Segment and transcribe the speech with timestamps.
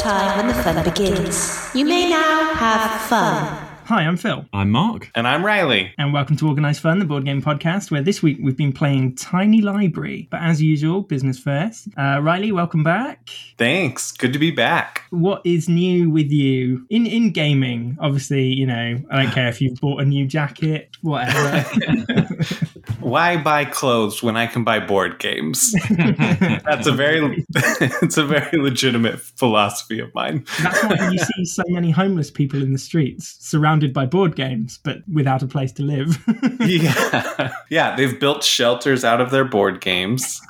[0.00, 1.68] time when the fun begins.
[1.74, 3.66] You may now have fun.
[3.84, 5.10] Hi, I'm Phil, I'm Mark.
[5.14, 5.92] And I'm Riley.
[5.98, 9.16] and welcome to Organised Fun, the board game podcast, where this week we've been playing
[9.16, 10.26] Tiny Library.
[10.30, 11.88] But as usual, business first.
[11.98, 13.28] Uh, Riley, welcome back.
[13.58, 14.12] Thanks.
[14.12, 15.02] Good to be back.
[15.10, 17.98] What is new with you in in gaming?
[18.00, 21.66] Obviously, you know, I don't care if you've bought a new jacket, whatever.
[23.10, 25.74] Why buy clothes when I can buy board games?
[25.90, 30.44] That's a very it's a very legitimate philosophy of mine.
[30.62, 34.78] That's why you see so many homeless people in the streets, surrounded by board games,
[34.84, 36.24] but without a place to live.
[36.60, 37.52] Yeah.
[37.68, 40.40] Yeah, they've built shelters out of their board games.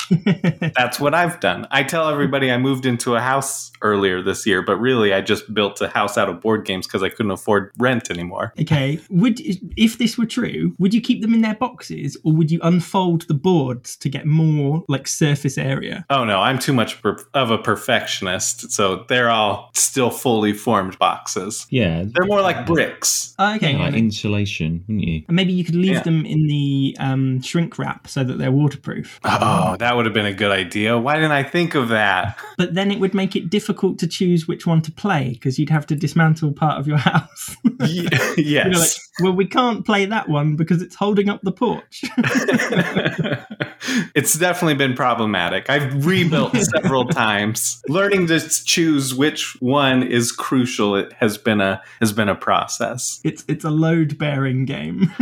[0.77, 1.67] That's what I've done.
[1.71, 5.53] I tell everybody I moved into a house earlier this year, but really I just
[5.55, 8.53] built a house out of board games because I couldn't afford rent anymore.
[8.61, 9.01] Okay.
[9.09, 9.41] Would
[9.77, 13.27] if this were true, would you keep them in their boxes or would you unfold
[13.29, 16.05] the boards to get more like surface area?
[16.11, 20.99] Oh no, I'm too much per- of a perfectionist, so they're all still fully formed
[20.99, 21.67] boxes.
[21.71, 23.35] Yeah, They're more like bricks.
[23.39, 23.73] Oh, okay.
[23.73, 25.23] yeah, like insulation, wouldn't you?
[25.29, 26.03] and maybe you could leave Yeah.
[26.03, 29.19] them in the um, shrink wrap so that they're waterproof.
[29.25, 30.99] Oh, that would have been a good idea.
[30.99, 32.39] Why didn't I think of that?
[32.61, 35.71] But then it would make it difficult to choose which one to play because you'd
[35.71, 37.57] have to dismantle part of your house.
[37.87, 38.03] Ye-
[38.37, 38.99] You're like, yes.
[39.21, 42.03] well, we can't play that one because it's holding up the porch.
[44.15, 45.69] it's definitely been problematic.
[45.71, 47.83] I've rebuilt several times.
[47.89, 53.21] Learning to choose which one is crucial it has been a has been a process.
[53.25, 55.13] it's it's a load bearing game.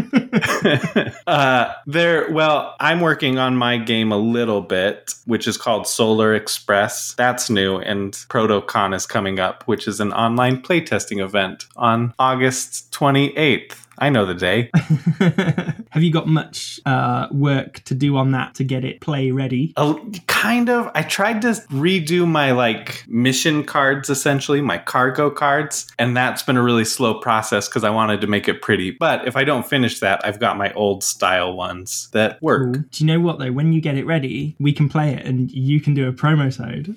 [1.26, 6.34] uh, there, well, I'm working on my game a little bit, which is called Solar
[6.34, 7.14] Express.
[7.14, 12.90] That's new, and ProtoCon is coming up, which is an online playtesting event on August
[12.92, 13.87] 28th.
[14.00, 14.70] I know the day.
[15.90, 19.72] Have you got much uh, work to do on that to get it play ready?
[19.76, 20.90] Oh, kind of.
[20.94, 26.56] I tried to redo my like mission cards, essentially my cargo cards, and that's been
[26.56, 28.90] a really slow process because I wanted to make it pretty.
[28.90, 32.72] But if I don't finish that, I've got my old style ones that work.
[32.90, 33.52] Do you know what though?
[33.52, 36.52] When you get it ready, we can play it and you can do a promo
[36.52, 36.96] sode.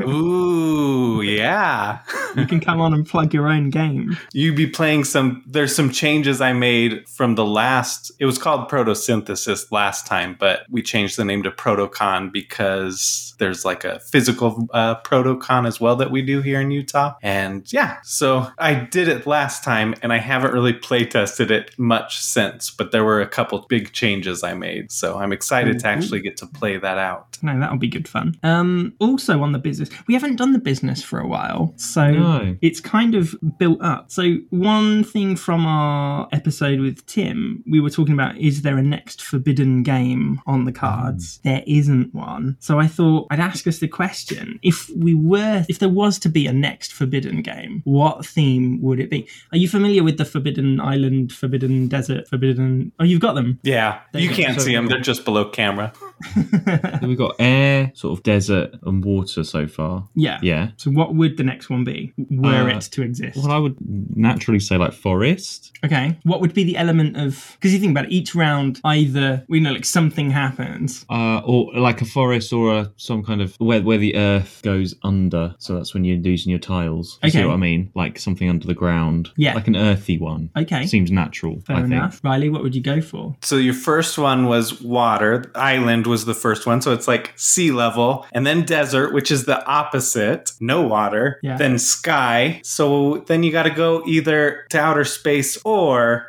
[0.02, 2.00] Ooh, yeah.
[2.36, 4.16] you can come on and plug your own game.
[4.32, 5.44] You'd be playing some.
[5.46, 8.10] There's some changes I made from the last.
[8.18, 13.66] It was called Protosynthesis last time, but we changed the name to Protocon because there's
[13.66, 17.12] like a physical uh, Protocon as well that we do here in Utah.
[17.22, 21.78] And yeah, so I did it last time, and I haven't really play tested it
[21.78, 22.70] much since.
[22.70, 26.38] But there were a couple big changes I made, so I'm excited to actually get
[26.38, 27.36] to play that out.
[27.42, 28.34] No, that'll be good fun.
[28.42, 32.56] Um, also on the business, we haven't done the business for a while, so No.
[32.62, 34.10] it's kind of built up.
[34.10, 35.97] So one thing from our
[36.32, 40.72] episode with Tim, we were talking about is there a next forbidden game on the
[40.72, 41.40] cards?
[41.44, 42.56] There isn't one.
[42.60, 46.28] So I thought I'd ask us the question: if we were, if there was to
[46.28, 49.28] be a next forbidden game, what theme would it be?
[49.52, 52.92] Are you familiar with the Forbidden Island, Forbidden Desert, Forbidden?
[52.98, 53.58] Oh, you've got them.
[53.62, 55.92] Yeah, There you you can't So- see them; they're just below camera.
[57.02, 60.08] We've got air, sort of desert, and water so far.
[60.14, 60.38] Yeah.
[60.42, 60.70] Yeah.
[60.76, 63.36] So what would the next one be were Uh, it to exist?
[63.38, 63.76] Well, I would
[64.16, 65.72] naturally say like forest.
[65.84, 65.87] Okay.
[66.24, 67.56] What would be the element of?
[67.58, 71.04] Because you think about it, each round, either we know like something happens.
[71.10, 74.94] Uh, or like a forest or a, some kind of where where the earth goes
[75.02, 75.54] under.
[75.58, 77.18] So that's when you're losing your tiles.
[77.22, 77.40] You Okay.
[77.40, 77.90] See what I mean?
[77.94, 79.30] Like something under the ground.
[79.36, 79.54] Yeah.
[79.54, 80.50] Like an earthy one.
[80.56, 80.86] Okay.
[80.86, 81.60] Seems natural.
[81.60, 82.24] Fair I think.
[82.24, 83.36] Riley, what would you go for?
[83.42, 85.50] So your first one was water.
[85.54, 86.80] Island was the first one.
[86.80, 88.26] So it's like sea level.
[88.32, 90.52] And then desert, which is the opposite.
[90.60, 91.38] No water.
[91.42, 91.56] Yeah.
[91.56, 92.60] Then sky.
[92.64, 95.77] So then you got to go either to outer space or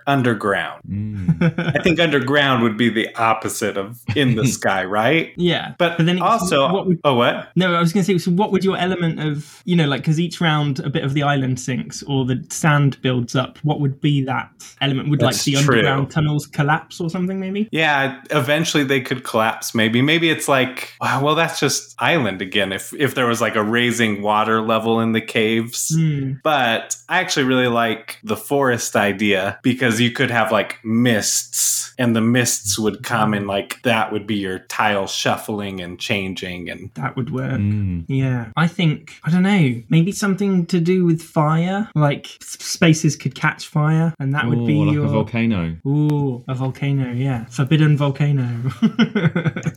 [0.07, 0.81] underground.
[0.89, 1.75] Mm.
[1.79, 5.33] I think underground would be the opposite of in the sky, right?
[5.37, 5.73] yeah.
[5.77, 7.49] But, But then also, what would- oh, what?
[7.55, 10.01] No, I was going to say, so what would your element of, you know, like,
[10.01, 13.79] because each round a bit of the island sinks or the sand builds up, what
[13.79, 14.49] would be that
[14.81, 15.09] element?
[15.09, 15.59] Would like the true.
[15.61, 17.69] underground tunnels collapse or something, maybe?
[17.71, 19.75] Yeah, eventually they could collapse.
[19.75, 22.71] Maybe, maybe it's like, well, that's just island again.
[22.71, 26.33] If if there was like a raising water level in the caves, Hmm.
[26.43, 29.28] But I actually really like the forest idea
[29.61, 34.25] because you could have like mists and the mists would come and like that would
[34.25, 37.59] be your tile shuffling and changing and That would work.
[37.59, 38.05] Mm.
[38.07, 39.81] Yeah, I think I don't know.
[39.89, 44.75] Maybe something to do with fire, like spaces could catch fire, and that would be
[44.75, 45.75] like your a volcano.
[45.85, 47.45] Ooh, a volcano, yeah.
[47.45, 48.47] Forbidden volcano.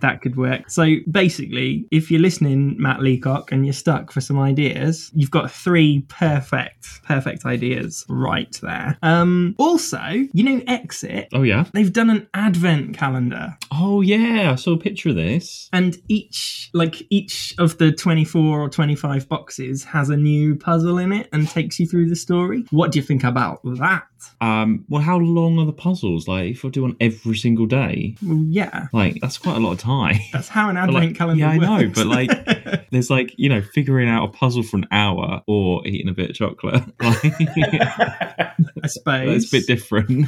[0.01, 0.71] that could work.
[0.71, 5.51] So basically, if you're listening, Matt Leacock, and you're stuck for some ideas, you've got
[5.51, 8.97] three perfect, perfect ideas right there.
[9.03, 9.99] Um, also,
[10.33, 11.29] you know, Exit.
[11.33, 11.65] Oh yeah.
[11.73, 13.57] They've done an advent calendar.
[13.73, 15.69] Oh yeah, I saw a picture of this.
[15.73, 21.13] And each like each of the 24 or 25 boxes has a new puzzle in
[21.13, 22.65] it and takes you through the story.
[22.71, 24.05] What do you think about that?
[24.41, 26.29] Um, well, how long are the puzzles?
[26.29, 28.87] Like, if I do one every single day, Well, yeah.
[28.93, 30.17] like that's quite a lot of time.
[30.33, 31.97] That's how an advent like, calendar yeah, I works.
[31.99, 35.87] know, but like, there's like you know, figuring out a puzzle for an hour or
[35.87, 36.83] eating a bit of chocolate.
[37.03, 37.25] Like,
[38.85, 39.32] I suppose.
[39.33, 40.27] That's a bit different.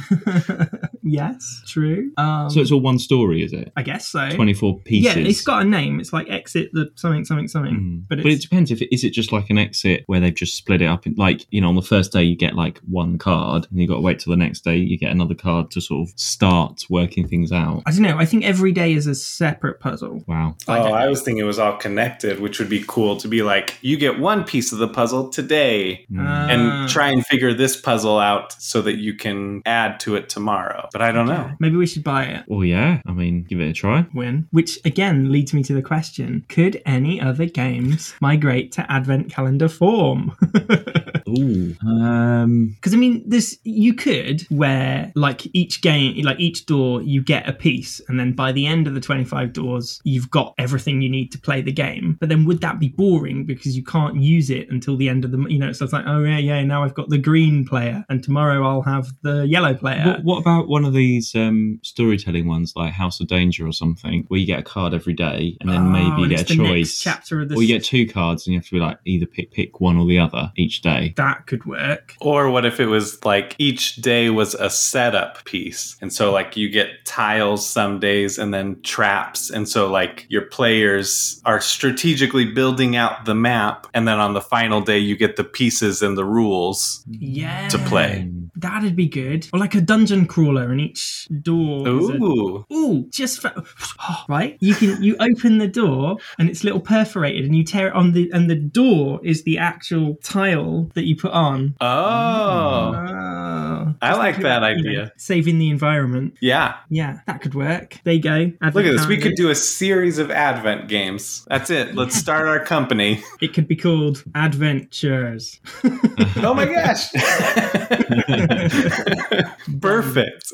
[1.03, 2.11] yes, true.
[2.17, 3.71] Um, so it's all one story, is it?
[3.75, 4.29] I guess so.
[4.31, 5.15] Twenty-four pieces.
[5.15, 5.99] Yeah, it's got a name.
[5.99, 7.73] It's like exit the something something something.
[7.75, 8.03] Mm.
[8.09, 10.55] But But, it depends if it, is it just like an exit where they've just
[10.55, 13.17] split it up in like you know on the first day you get like one
[13.17, 15.81] card and you got to wait till the next day you get another card to
[15.81, 17.83] sort of start working things out.
[17.85, 18.17] I don't know.
[18.17, 20.23] I think every day is a separate puzzle.
[20.27, 20.55] Wow.
[20.67, 23.77] Oh, I was thinking it was all connected, which would be cool to be like,
[23.81, 26.23] you get one piece of the puzzle today Mm.
[26.25, 26.47] Ah.
[26.49, 30.87] and try and figure this puzzle out so that you can add to it tomorrow.
[30.91, 31.51] But I don't know.
[31.59, 32.45] Maybe we should buy it.
[32.47, 33.01] well, yeah.
[33.05, 34.05] I mean, give it a try.
[34.13, 34.47] Win.
[34.51, 39.67] Which again leads me to the question: Could any other games migrate to advent calendar
[39.69, 40.35] form?
[41.29, 41.75] Ooh.
[41.85, 42.73] Um.
[42.75, 47.47] Because I mean, this you could where like each game, like each door, you get
[47.47, 51.09] a piece, and then by the end of the twenty-five doors, you've got everything you
[51.09, 52.17] need to play the game.
[52.19, 55.31] But then would that be boring because you can't use it until the end of
[55.31, 55.71] the, you know?
[55.71, 58.81] So it's like, oh yeah, yeah, now I've got the green player, and tomorrow I'll
[58.85, 60.03] have the yellow player.
[60.05, 64.25] What, what about one of these um, storytelling ones like House of Danger or something,
[64.27, 66.55] where you get a card every day and then Oh, maybe you get a it's
[66.55, 68.79] next choice, chapter of the or you get two cards and you have to be
[68.79, 71.13] like either pick pick one or the other each day.
[71.17, 72.13] that could work.
[72.21, 75.97] Or what if it was like each day was a setup piece?
[76.01, 79.49] And so, like, you get tiles some days and then traps.
[79.49, 83.87] And so, like, your players are strategically building out the map.
[83.93, 87.03] And then on the final day, you get the pieces and the rules.
[87.09, 88.29] Yeah, To play.
[88.57, 89.47] That'd be good.
[89.53, 91.87] Or like a dungeon crawler, and each door.
[91.87, 92.65] is a- Ooh.
[92.73, 93.53] Ooh, just for,
[94.29, 94.57] right.
[94.61, 98.13] You can you open the door and it's little perforated, and you tear it on
[98.13, 101.75] the and the door is the actual tile that you put on.
[101.81, 102.93] Oh.
[102.95, 105.11] Oh, I like that idea.
[105.17, 106.35] saving the environment.
[106.41, 106.75] Yeah.
[106.89, 107.97] Yeah, that could work.
[108.03, 108.51] There you go.
[108.61, 109.05] Look at this.
[109.07, 111.45] We could do a series of Advent games.
[111.49, 111.95] That's it.
[111.95, 113.23] Let's start our company.
[113.41, 115.59] It could be called Adventures.
[116.37, 117.11] Oh my gosh.
[119.81, 120.53] Perfect.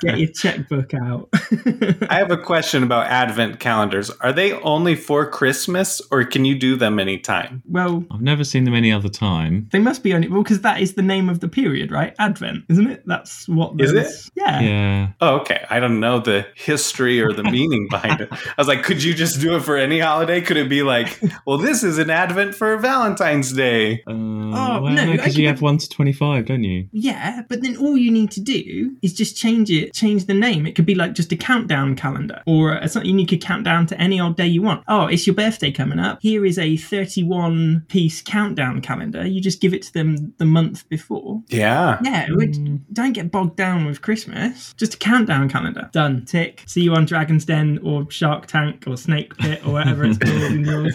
[0.00, 1.28] Get your checkbook out.
[2.10, 4.10] I have a question about Advent calendars.
[4.10, 7.62] Are they only for Christmas or can you do them anytime?
[7.68, 9.68] well, I've never seen them any other time.
[9.72, 12.14] they must be only well because that is the name of the period, right?
[12.18, 13.02] Advent, isn't it?
[13.06, 13.80] That's what.
[13.80, 14.60] Is those- Yeah.
[14.60, 15.08] Yeah.
[15.20, 15.64] Oh, okay.
[15.70, 18.28] I don't know the history or the meaning behind it.
[18.32, 20.40] I was like, could you just do it for any holiday?
[20.40, 24.02] Could it be like, well, this is an Advent for Valentine's Day?
[24.06, 26.88] Uh, Oh, well, no, no, because you have one to twenty-five, don't you?
[26.92, 30.66] Yeah, but then all you need to do is just change it, change the name.
[30.66, 33.86] It could be like just a countdown calendar, or it's something you could count down
[33.86, 34.84] to any old day you want.
[34.88, 36.18] Oh, it's your birthday coming up.
[36.20, 39.26] Here is a 31 piece countdown calendar.
[39.26, 41.42] You just give it to them the month before.
[41.48, 41.98] Yeah.
[42.02, 42.76] Yeah, it would- hmm.
[42.92, 44.74] don't get bogged down with Christmas.
[44.76, 45.88] Just a countdown calendar.
[45.92, 46.24] Done.
[46.24, 46.62] Tick.
[46.66, 50.42] See you on Dragon's Den or Shark Tank or Snake Pit or whatever it's called
[50.52, 50.94] in yours.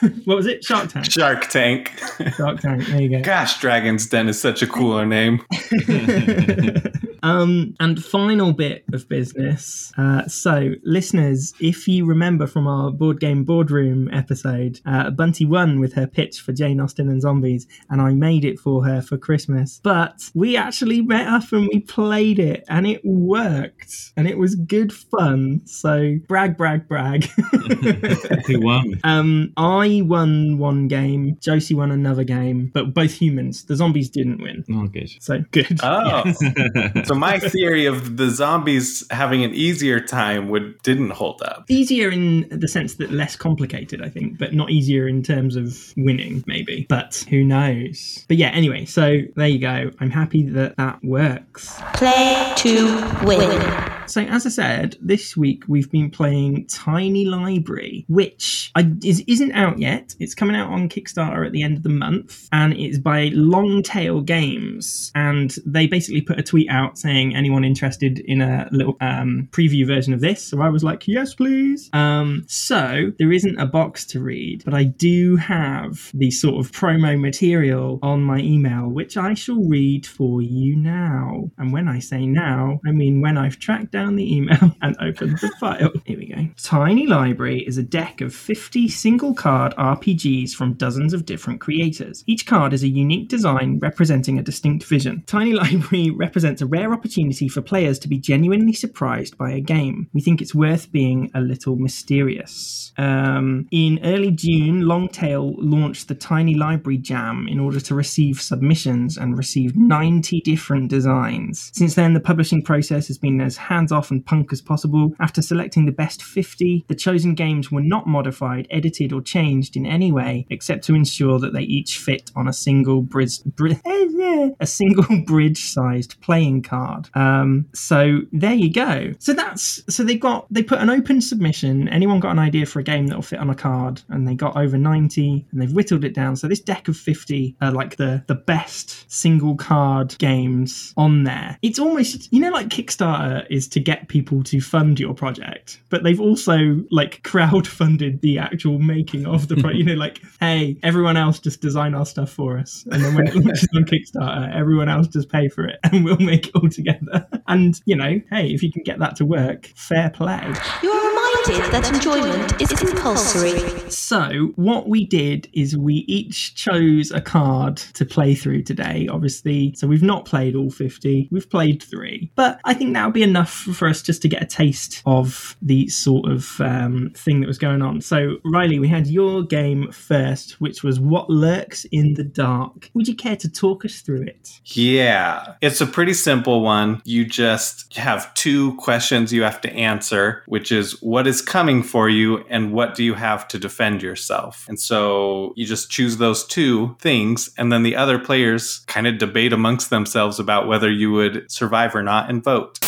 [0.24, 0.64] what was it?
[0.64, 1.10] Shark Tank.
[1.10, 1.92] Shark Tank.
[2.36, 2.86] Shark Tank.
[2.86, 3.22] There you go.
[3.22, 5.44] Gosh, Dragon's Den is such a cooler name.
[7.22, 9.92] um, and final bit of business.
[9.98, 15.80] Uh, so, listeners, if you remember from our board game boardroom episode, uh, Bunty won
[15.80, 19.16] with her pitch for Jane Austen and zombies, and I made it for her for
[19.16, 19.80] Christmas.
[19.82, 24.54] But we actually met up and we played it, and it worked, and it was
[24.54, 25.62] good fun.
[25.64, 27.24] So, brag, brag, brag.
[28.46, 29.00] Who won?
[29.04, 33.64] Um, I won one game, Josie won another game, but both humans.
[33.64, 34.64] The zombies didn't win.
[34.72, 35.10] Oh, good.
[35.20, 35.80] So good.
[35.82, 36.32] Oh.
[37.04, 41.64] so my theory of the zombies having an easier time would didn't hold up.
[41.68, 45.92] easier in the sense that less complicated, I think, but not easier in terms of
[45.96, 46.86] winning, maybe.
[46.88, 48.24] But who knows?
[48.28, 49.90] But yeah, anyway, so there you go.
[50.00, 51.80] I'm happy that that works.
[51.94, 53.95] Play to win.
[54.08, 59.52] So, as I said, this week we've been playing Tiny Library, which I, is, isn't
[59.52, 60.14] out yet.
[60.20, 64.20] It's coming out on Kickstarter at the end of the month, and it's by Longtail
[64.20, 65.10] Games.
[65.14, 69.86] And they basically put a tweet out saying, anyone interested in a little um, preview
[69.86, 70.42] version of this?
[70.46, 71.90] So I was like, yes, please.
[71.92, 76.70] Um, so there isn't a box to read, but I do have the sort of
[76.72, 81.50] promo material on my email, which I shall read for you now.
[81.58, 85.38] And when I say now, I mean when I've tracked down the email and opened
[85.40, 85.90] the file.
[86.04, 86.48] Here we go.
[86.62, 92.22] Tiny Library is a deck of 50 single card RPGs from dozens of different creators.
[92.26, 95.24] Each card is a unique design representing a distinct vision.
[95.26, 100.10] Tiny Library represents a rare opportunity for players to be genuinely surprised by a game.
[100.12, 102.92] We think it's worth being a little mysterious.
[102.98, 109.16] Um, in early June, Longtail launched the Tiny Library Jam in order to receive submissions
[109.16, 111.70] and received 90 different designs.
[111.74, 115.14] Since then, the publishing process has been as hands off and punk as possible.
[115.20, 119.86] After selecting the best 50, the chosen games were not modified, edited, or changed in
[119.86, 123.80] any way except to ensure that they each fit on a single bridge, bri-
[124.60, 127.08] a single bridge-sized playing card.
[127.14, 129.12] Um, so there you go.
[129.20, 131.88] So that's so they got they put an open submission.
[131.88, 134.56] Anyone got an idea for a game that'll fit on a card, and they got
[134.56, 136.34] over 90, and they've whittled it down.
[136.34, 141.58] So this deck of 50 are like the the best single card games on there.
[141.62, 146.02] It's almost you know like Kickstarter is to get people to fund your project, but
[146.02, 149.76] they've also like crowd funded the actual making of the project.
[149.76, 153.26] you know, like hey, everyone else just design our stuff for us, and then when
[153.26, 156.70] it launches on Kickstarter, everyone else just pay for it, and we'll make it all
[156.70, 157.28] together.
[157.48, 160.54] And you know, hey, if you can get that to work, fair play.
[160.82, 161.15] You
[161.48, 163.58] are reminded that enjoyment is compulsory.
[163.90, 169.74] So, what we did is we each chose a card to play through today, obviously.
[169.74, 172.30] So, we've not played all 50, we've played three.
[172.34, 175.56] But I think that would be enough for us just to get a taste of
[175.62, 178.00] the sort of um, thing that was going on.
[178.00, 182.90] So, Riley, we had your game first, which was What Lurks in the Dark.
[182.94, 184.60] Would you care to talk us through it?
[184.64, 187.02] Yeah, it's a pretty simple one.
[187.04, 192.08] You just have two questions you have to answer, which is what is coming for
[192.08, 194.66] you and what do you have to defend yourself.
[194.68, 199.18] And so you just choose those two things, and then the other players kind of
[199.18, 202.78] debate amongst themselves about whether you would survive or not and vote.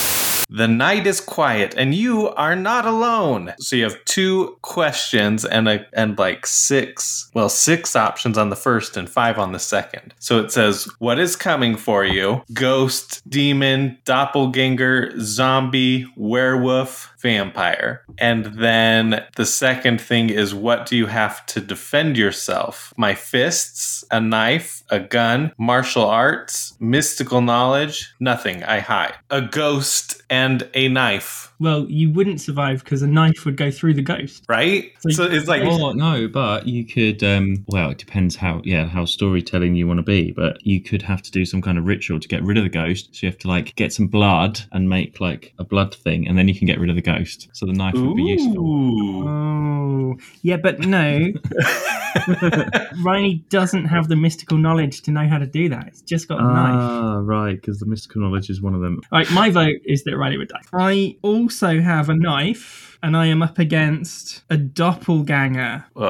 [0.50, 3.52] The night is quiet and you are not alone.
[3.58, 8.56] So you have two questions and a and like six, well, six options on the
[8.56, 10.14] first and five on the second.
[10.20, 12.42] So it says, What is coming for you?
[12.54, 18.02] Ghost, demon, doppelganger, zombie, werewolf, vampire.
[18.18, 22.92] And then the second thing is what do you have to defend yourself?
[22.96, 28.62] My fists, a knife, a gun, martial arts, mystical knowledge, nothing.
[28.64, 29.14] I hide.
[29.30, 31.47] A ghost and a knife.
[31.60, 34.44] Well, you wouldn't survive because a knife would go through the ghost.
[34.48, 34.92] Right?
[35.00, 37.22] So So, it's like Oh no, but you could.
[37.24, 41.02] um Well, it depends how yeah how storytelling you want to be, but you could
[41.02, 43.08] have to do some kind of ritual to get rid of the ghost.
[43.12, 46.38] So you have to like get some blood and make like a blood thing, and
[46.38, 47.48] then you can get rid of the ghost.
[47.52, 49.28] So the knife would be useful.
[49.28, 51.32] Oh, yeah, but no.
[53.02, 55.88] Riley doesn't have the mystical knowledge to know how to do that.
[55.88, 56.74] It's just got a knife.
[56.80, 59.00] Ah, right, because the mystical knowledge is one of them.
[59.12, 60.62] Right, my vote is that Riley would die.
[60.72, 61.47] I also
[61.80, 65.84] have a knife, and I am up against a doppelganger.
[65.96, 66.02] Oh.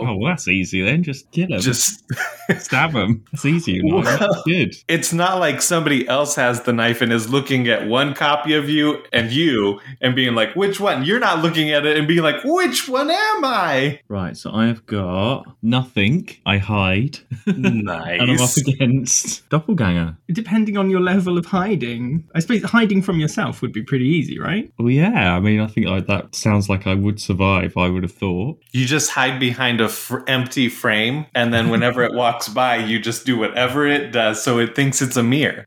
[0.00, 1.02] Oh, well, that's easy then.
[1.02, 1.60] Just kill him.
[1.60, 2.04] Just
[2.58, 3.24] stab him.
[3.32, 3.72] It's easy.
[3.72, 3.96] You know?
[3.96, 4.74] Well- That's good.
[4.88, 8.68] it's not like somebody else has the knife and is looking at one copy of
[8.68, 11.04] you and you and being like, which one?
[11.04, 14.00] You're not looking at it and being like, which one am I?
[14.08, 16.28] Right, so I have got nothing.
[16.46, 17.46] I hide, Nice.
[18.20, 20.16] and I'm up against doppelganger.
[20.30, 24.38] Depending on your level of hiding, I suppose hiding from yourself would be pretty easy,
[24.38, 24.72] right?
[24.78, 25.34] Well, yeah.
[25.36, 27.76] I mean, I think I, that sounds like I would survive.
[27.76, 28.62] I would have thought.
[28.72, 32.98] You just hide behind a fr- empty frame, and then whenever it walks by, you
[32.98, 35.64] just do whatever it does so it thinks it's a mirror.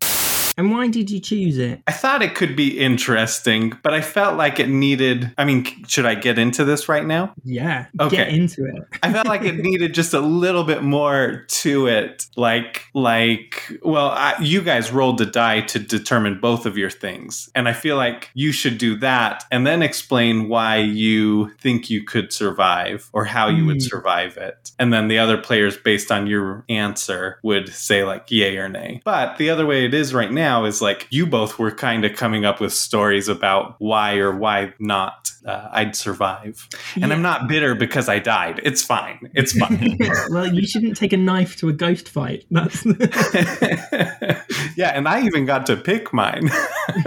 [0.62, 1.82] And why did you choose it?
[1.88, 5.32] I thought it could be interesting, but I felt like it needed.
[5.36, 7.34] I mean, should I get into this right now?
[7.44, 8.18] Yeah, Okay.
[8.18, 8.76] get into it.
[9.02, 12.28] I felt like it needed just a little bit more to it.
[12.38, 17.50] Like, like, well, I, you guys rolled the die to determine both of your things,
[17.56, 22.04] and I feel like you should do that and then explain why you think you
[22.04, 23.88] could survive or how you would Hmm.
[23.96, 28.58] survive it, and then the other players, based on your answer, would say like yay
[28.58, 29.02] or nay.
[29.04, 32.16] But the other way it is right now is like you both were kind of
[32.16, 36.68] coming up with stories about why or why not uh, I'd survive.
[36.96, 37.14] And Yeah.
[37.14, 38.62] I'm not bitter because I died.
[38.64, 39.32] It's fine.
[39.34, 39.98] It's fine.
[40.30, 42.46] well, you shouldn't take a knife to a ghost fight.
[42.52, 42.86] That's
[44.76, 46.50] yeah, and I even got to pick mine.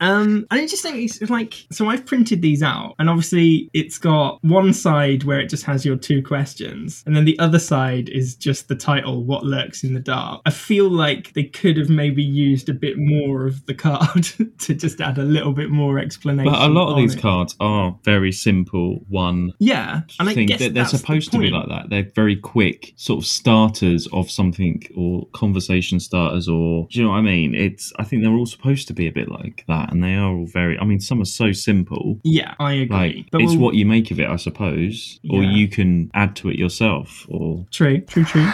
[0.00, 1.88] um, and I just think it's like so.
[1.88, 5.96] I've printed these out, and obviously it's got one side where it just has your
[5.96, 10.00] two questions, and then the other side is just the title "What Lurks in the
[10.00, 14.24] Dark." I feel like they could have maybe used a bit more of the card
[14.58, 16.52] to just add a little bit more explanation.
[16.52, 17.20] But a lot of these it.
[17.20, 19.04] cards are very simple.
[19.08, 21.90] One yeah, and I thing guess that they're that's the supposed to be like that.
[21.90, 27.10] They're very quick sort of starters of something or conversation starters or do you know
[27.12, 27.54] what I mean?
[27.54, 30.32] It's I think they're all supposed to be a bit like that and they are
[30.34, 32.18] all very I mean some are so simple.
[32.24, 32.96] Yeah, I agree.
[32.96, 35.20] Like but it's we'll- what you make of it, I suppose.
[35.30, 35.50] Or Yeah.
[35.52, 38.48] you can add to it yourself or True, true, true.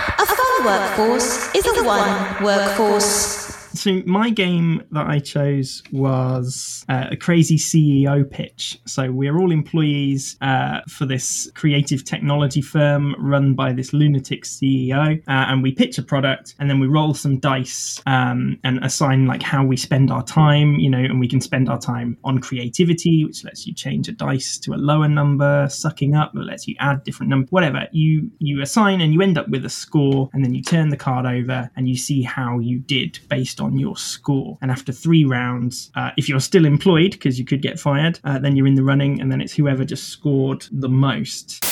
[0.64, 3.57] Workforce is a one workforce.
[3.74, 8.78] So my game that I chose was uh, a crazy CEO pitch.
[8.86, 15.18] So we're all employees uh, for this creative technology firm run by this lunatic CEO,
[15.18, 19.26] uh, and we pitch a product, and then we roll some dice um, and assign
[19.26, 20.76] like how we spend our time.
[20.76, 24.12] You know, and we can spend our time on creativity, which lets you change a
[24.12, 25.68] dice to a lower number.
[25.68, 27.48] Sucking up that lets you add different number.
[27.50, 30.88] Whatever you you assign, and you end up with a score, and then you turn
[30.88, 34.58] the card over, and you see how you did based on your score.
[34.60, 38.38] And after three rounds, uh, if you're still employed, because you could get fired, uh,
[38.38, 41.64] then you're in the running, and then it's whoever just scored the most.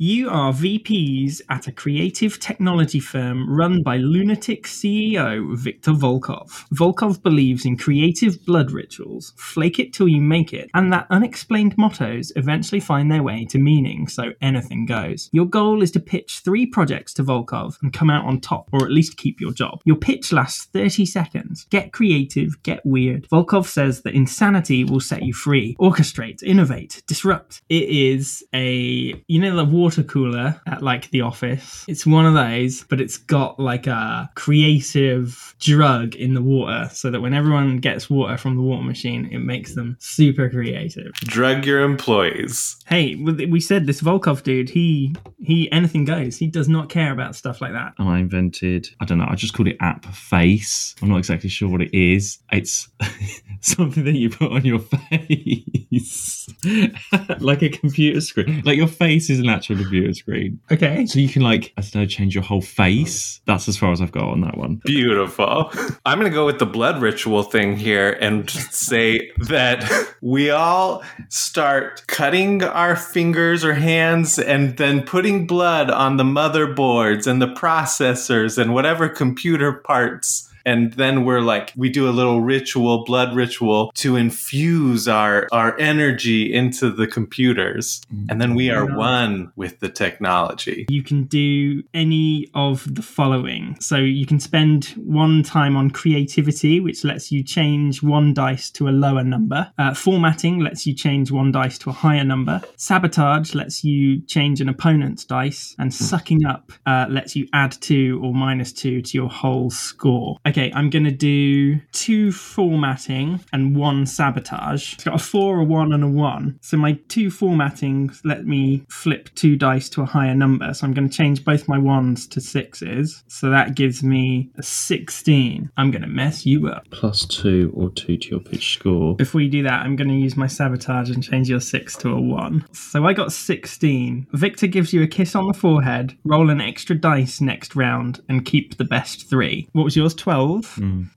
[0.00, 6.68] You are VPs at a creative technology firm run by lunatic CEO Viktor Volkov.
[6.72, 11.76] Volkov believes in creative blood rituals, flake it till you make it, and that unexplained
[11.76, 15.28] mottos eventually find their way to meaning, so anything goes.
[15.32, 18.84] Your goal is to pitch three projects to Volkov and come out on top, or
[18.84, 19.80] at least keep your job.
[19.84, 21.66] Your pitch lasts 30 seconds.
[21.70, 23.28] Get creative, get weird.
[23.30, 25.74] Volkov says that insanity will set you free.
[25.80, 27.62] Orchestrate, innovate, disrupt.
[27.68, 31.86] It is a, you know, the water cooler at like the office.
[31.88, 37.10] It's one of those, but it's got like a creative drug in the water so
[37.10, 41.14] that when everyone gets water from the water machine, it makes them super creative.
[41.24, 42.76] Drug your employees.
[42.86, 46.36] Hey, we we said this Volkov dude, he, he, anything goes.
[46.36, 47.94] He does not care about stuff like that.
[47.98, 50.94] Oh, I invented I don't know, I just called it app face.
[51.00, 52.40] I'm not exactly sure what it is.
[52.52, 52.90] It's
[53.62, 54.80] something that you put on your
[55.10, 56.46] face.
[57.40, 58.62] like a computer screen.
[58.64, 60.60] Like your face is an actual computer screen.
[60.70, 61.06] Okay.
[61.06, 63.40] So you can like I don't know, change your whole face.
[63.46, 64.76] That's as far as I've got on that one.
[64.84, 65.70] Beautiful.
[66.04, 71.02] I'm going to go with the blood ritual thing here and say that we all
[71.28, 77.48] start cutting our fingers or hands and then putting blood on the motherboards and the
[77.48, 80.47] processors and whatever computer parts.
[80.64, 85.78] And then we're like, we do a little ritual, blood ritual to infuse our, our
[85.78, 88.02] energy into the computers.
[88.28, 90.86] And then we are one with the technology.
[90.88, 93.76] You can do any of the following.
[93.80, 98.88] So you can spend one time on creativity, which lets you change one dice to
[98.88, 99.70] a lower number.
[99.78, 102.60] Uh, formatting lets you change one dice to a higher number.
[102.76, 105.74] Sabotage lets you change an opponent's dice.
[105.78, 110.38] And sucking up uh, lets you add two or minus two to your whole score.
[110.48, 114.94] Okay, I'm going to do two formatting and one sabotage.
[114.94, 116.58] It's got a four, a one, and a one.
[116.62, 120.72] So my two formattings let me flip two dice to a higher number.
[120.72, 123.24] So I'm going to change both my ones to sixes.
[123.28, 125.70] So that gives me a 16.
[125.76, 126.86] I'm going to mess you up.
[126.92, 129.16] Plus two or two to your pitch score.
[129.16, 132.08] Before you do that, I'm going to use my sabotage and change your six to
[132.08, 132.66] a one.
[132.72, 134.28] So I got 16.
[134.32, 138.46] Victor gives you a kiss on the forehead, roll an extra dice next round, and
[138.46, 139.68] keep the best three.
[139.72, 140.14] What was yours?
[140.14, 140.37] 12?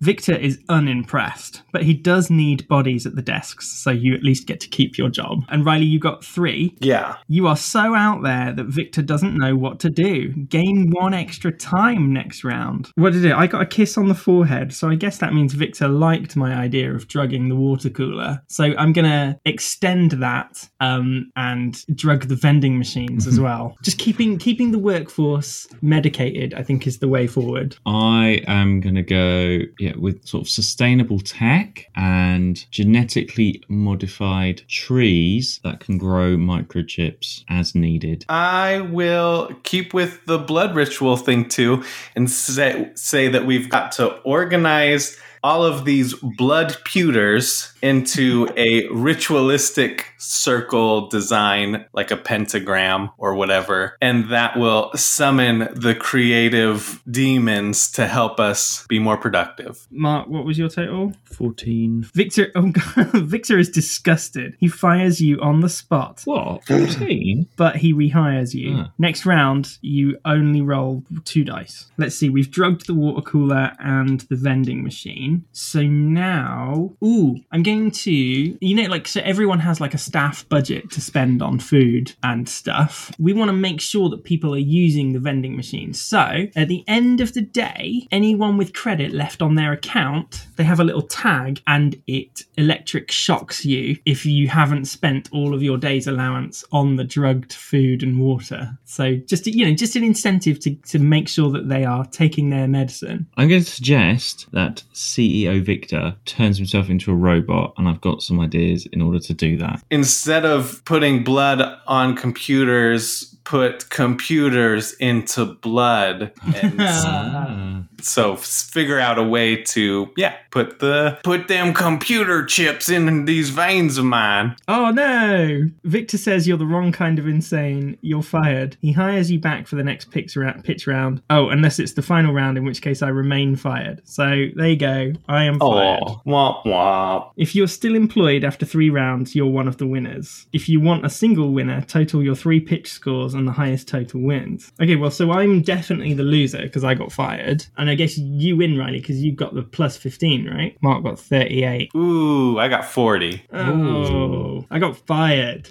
[0.02, 4.48] Victor is unimpressed, but he does need bodies at the desks, so you at least
[4.48, 5.44] get to keep your job.
[5.50, 6.76] And Riley, you got three.
[6.80, 7.18] Yeah.
[7.28, 10.30] You are so out there that Victor doesn't know what to do.
[10.46, 12.90] Gain one extra time next round.
[12.96, 13.34] What did it?
[13.34, 16.54] I got a kiss on the forehead, so I guess that means Victor liked my
[16.54, 18.42] idea of drugging the water cooler.
[18.48, 23.76] So I'm gonna extend that um, and drug the vending machines as well.
[23.84, 27.76] Just keeping keeping the workforce medicated, I think, is the way forward.
[27.86, 35.60] I am going to go yeah with sort of sustainable tech and genetically modified trees
[35.63, 38.26] that can grow microchips as needed.
[38.30, 41.84] I will keep with the blood ritual thing too
[42.15, 48.88] and say, say that we've got to organize all of these blood pewters into a
[48.89, 53.98] ritualistic circle design, like a pentagram or whatever.
[54.02, 59.88] And that will summon the creative demons to help us be more productive.
[59.90, 61.14] Mark, what was your total?
[61.26, 62.04] 14.
[62.14, 64.56] Victor, oh God, Victor is disgusted.
[64.60, 66.22] He fires you on the spot.
[66.26, 66.66] What?
[66.66, 67.48] 14?
[67.56, 68.78] but he rehires you.
[68.78, 68.92] Ah.
[69.00, 71.90] Next round, you only roll two dice.
[71.98, 75.46] Let's see, we've drugged the water cooler and the vending machine.
[75.52, 80.47] So now, ooh, I'm going to, you know, like, so everyone has like a staff
[80.50, 83.13] budget to spend on food and stuff.
[83.17, 86.02] We want to make sure that people are using the vending machines.
[86.02, 90.65] So at the end of the day, anyone with credit left on their account, they
[90.65, 95.63] have a little tag and it electric shocks you if you haven't spent all of
[95.63, 98.78] your day's allowance on the drugged food and water.
[98.84, 102.50] So just, you know, just an incentive to, to make sure that they are taking
[102.50, 103.28] their medicine.
[103.38, 108.21] I'm going to suggest that CEO Victor turns himself into a robot, and I've got
[108.21, 109.82] some ideas in order to do that.
[110.02, 116.32] Instead of putting blood on computers, put computers into blood.
[116.56, 123.26] And so figure out a way to yeah put the put them computer chips in
[123.26, 125.70] these veins of mine Oh no!
[125.84, 127.98] Victor says you're the wrong kind of insane.
[128.02, 128.78] You're fired.
[128.82, 130.64] He hires you back for the next pitch round.
[130.64, 131.22] Pitch round.
[131.30, 134.02] Oh, unless it's the final round, in which case I remain fired.
[134.06, 135.14] So there you go.
[135.28, 136.00] I am fired.
[136.04, 140.48] oh womp womp If you're still employed after three rounds, you're one of the winners.
[140.54, 144.22] If you want a single winner, total your three pitch scores and the highest total
[144.22, 144.72] wins.
[144.82, 147.66] Okay, well, so I'm definitely the loser because I got fired.
[147.78, 150.78] And I guess you win, Riley, because you got the plus 15, right?
[150.82, 151.92] Mark got 38.
[151.96, 155.70] ooh i got 40 Oh, I got fired.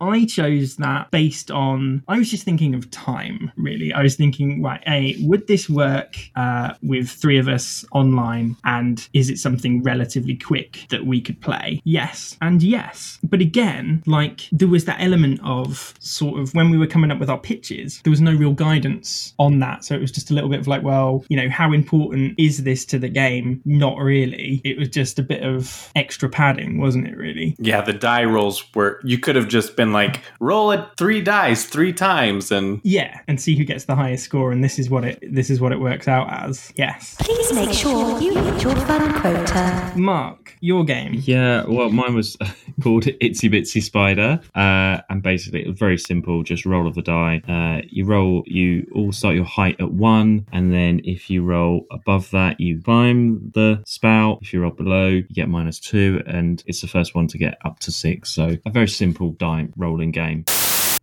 [0.00, 3.92] I chose that based on, I was just thinking of time, really.
[3.92, 8.56] I was thinking, right, A, would this work uh, with three of us online?
[8.64, 11.80] And is it something relatively quick that we could play?
[11.84, 13.18] Yes, and yes.
[13.22, 17.18] But again, like, there was that element of sort of when we were coming up
[17.18, 19.84] with our pitches, there was no real guidance on that.
[19.84, 22.64] So it was just a little bit of like, well, you know, how important is
[22.64, 23.60] this to the game?
[23.64, 24.60] Not really.
[24.64, 27.56] It was just a bit of extra padding, wasn't it, really?
[27.58, 31.64] yeah the die rolls were you could have just been like roll it three dice
[31.64, 35.04] three times and Yeah, and see who gets the highest score, and this is what
[35.04, 36.72] it this is what it works out as.
[36.76, 39.92] Yes, Please make sure you hit your fun quota.
[39.96, 41.14] Mark, your game.
[41.14, 42.36] Yeah, well, mine was
[42.82, 46.42] called Itsy Bitsy Spider, uh, and basically it was very simple.
[46.42, 47.40] Just roll of the die.
[47.48, 48.42] Uh, you roll.
[48.46, 52.80] You all start your height at one, and then if you roll above that, you
[52.82, 54.38] climb the spout.
[54.42, 57.58] If you roll below, you get minus two, and it's the first one to get
[57.64, 58.30] up to six.
[58.30, 60.44] So a very simple die rolling game.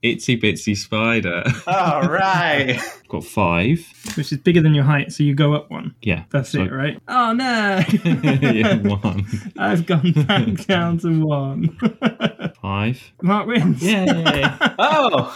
[0.03, 1.43] Itsy Bitsy Spider.
[1.65, 3.79] all right Got five.
[4.15, 5.95] Which is bigger than your height, so you go up one.
[6.01, 6.99] Yeah, That's so- it, right?
[7.07, 7.81] Oh no!
[8.03, 9.25] yeah, one,
[9.57, 11.77] I've gone back down to one.
[12.61, 13.01] five.
[13.21, 13.81] Mark wins.
[13.81, 14.75] Yeah.
[14.77, 15.35] oh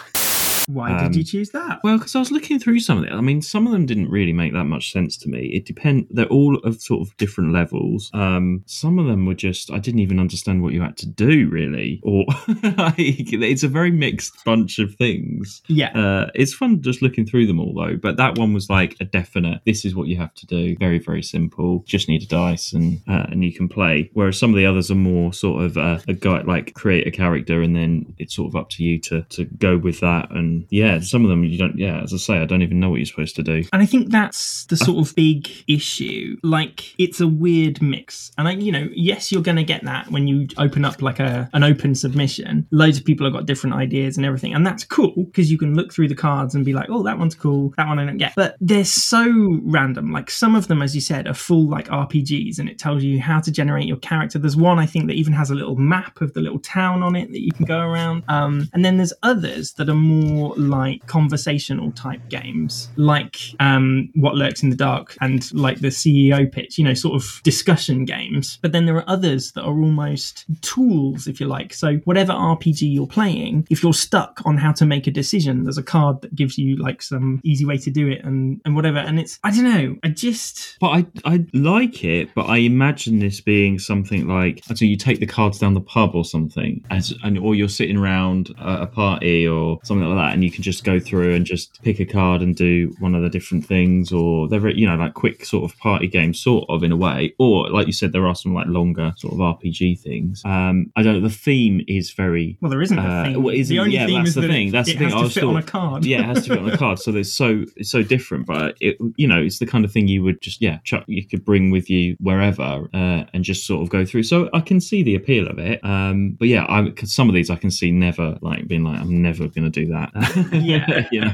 [0.71, 1.79] Why Um, did you choose that?
[1.83, 3.11] Well, because I was looking through some of it.
[3.11, 5.47] I mean, some of them didn't really make that much sense to me.
[5.47, 6.05] It depend.
[6.11, 8.11] They're all of sort of different levels.
[8.13, 11.49] Um, some of them were just I didn't even understand what you had to do
[11.49, 12.25] really, or
[12.77, 15.63] like, it's a very mixed bunch of things.
[15.67, 15.89] Yeah.
[15.97, 17.97] Uh, it's fun just looking through them all though.
[17.97, 19.61] But that one was like a definite.
[19.65, 20.75] This is what you have to do.
[20.77, 21.83] Very very simple.
[21.87, 24.11] Just need a dice and uh, and you can play.
[24.13, 27.11] Whereas some of the others are more sort of uh, a guide like create a
[27.11, 30.29] character and then it's sort of up to you to to go with that.
[30.29, 31.77] And yeah, some of them you don't.
[31.77, 33.63] Yeah, as I say, I don't even know what you're supposed to do.
[33.71, 36.37] And I think that's the sort of big issue.
[36.43, 38.31] Like, it's a weird mix.
[38.37, 41.19] And I, you know, yes, you're going to get that when you open up like
[41.19, 42.67] a an open submission.
[42.71, 45.75] Loads of people have got different ideas and everything, and that's cool because you can
[45.75, 48.17] look through the cards and be like, oh, that one's cool, that one I don't
[48.17, 48.33] get.
[48.35, 50.11] But they're so random.
[50.11, 53.19] Like some of them, as you said, are full like RPGs, and it tells you
[53.19, 54.39] how to generate your character.
[54.39, 57.15] There's one I think that even has a little map of the little town on
[57.15, 58.23] it that you can go around.
[58.27, 64.35] Um, and then there's others that are more like conversational type games, like um, What
[64.35, 68.59] Lurks in the Dark and like the CEO pitch, you know, sort of discussion games.
[68.61, 71.73] But then there are others that are almost tools, if you like.
[71.73, 75.77] So whatever RPG you're playing, if you're stuck on how to make a decision, there's
[75.77, 78.99] a card that gives you like some easy way to do it and, and whatever.
[78.99, 83.19] And it's, I don't know, I just, But I I like it, but I imagine
[83.19, 87.13] this being something like so you take the cards down the pub or something, as
[87.23, 90.63] and or you're sitting around a, a party or something like that, and you can
[90.63, 94.11] just go through and just pick a card and do one of the different things,
[94.11, 96.97] or they're very, you know like quick sort of party games, sort of in a
[96.97, 100.41] way, or like you said, there are some like longer sort of RPG things.
[100.45, 101.27] Um, I don't know.
[101.27, 103.43] The theme is very well, there isn't a Uh, theme.
[103.43, 104.67] well, the only yeah, theme that's is the that thing.
[104.69, 105.07] It, That's it the thing.
[105.09, 106.05] has I to was fit on a card.
[106.05, 106.99] yeah, it has to fit on a card.
[106.99, 110.07] So there's so it's so different, but it you know it's the kind of thing
[110.07, 113.81] you would just yeah chuck you could bring with you wherever uh, and just sort
[113.81, 114.23] of go through.
[114.23, 115.83] So I can see the appeal of it.
[115.83, 118.99] Um, but yeah, I cause some of these I can see never like being like
[118.99, 120.11] I'm never going to do that.
[120.51, 121.07] Yeah.
[121.11, 121.33] you know.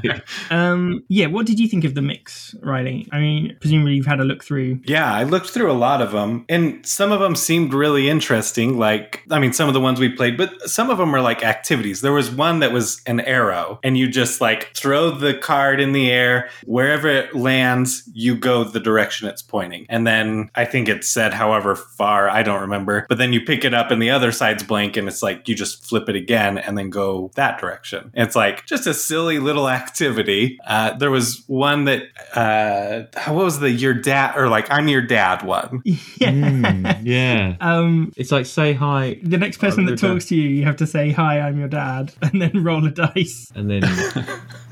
[0.50, 3.08] Um, yeah, what did you think of the mix, Riley?
[3.12, 4.80] I mean, presumably you've had a look through.
[4.86, 8.78] Yeah, I looked through a lot of them, and some of them seemed really interesting.
[8.78, 11.44] Like, I mean, some of the ones we played, but some of them were like
[11.44, 12.02] activities.
[12.02, 15.92] There was one that was an arrow, and you just like throw the card in
[15.94, 16.50] the air.
[16.66, 19.86] Wherever it lands, you go the direction it's pointing.
[19.90, 23.06] And then I think it said however far, I don't remember.
[23.10, 25.56] But then you pick it up, and the other side's blank, and it's like you
[25.56, 28.12] just flip it again and then go that direction.
[28.14, 30.60] And it's like just a silly little activity.
[30.66, 35.02] Uh, there was one that, uh, what was the your dad, or like I'm your
[35.02, 35.82] dad one?
[35.86, 36.32] yeah.
[36.32, 37.56] Mm, yeah.
[37.66, 40.66] Um, It's like say hi the next person I'm that your talks to you, you
[40.66, 43.52] have to say, Hi, I'm your dad, and then roll a dice.
[43.56, 43.82] and then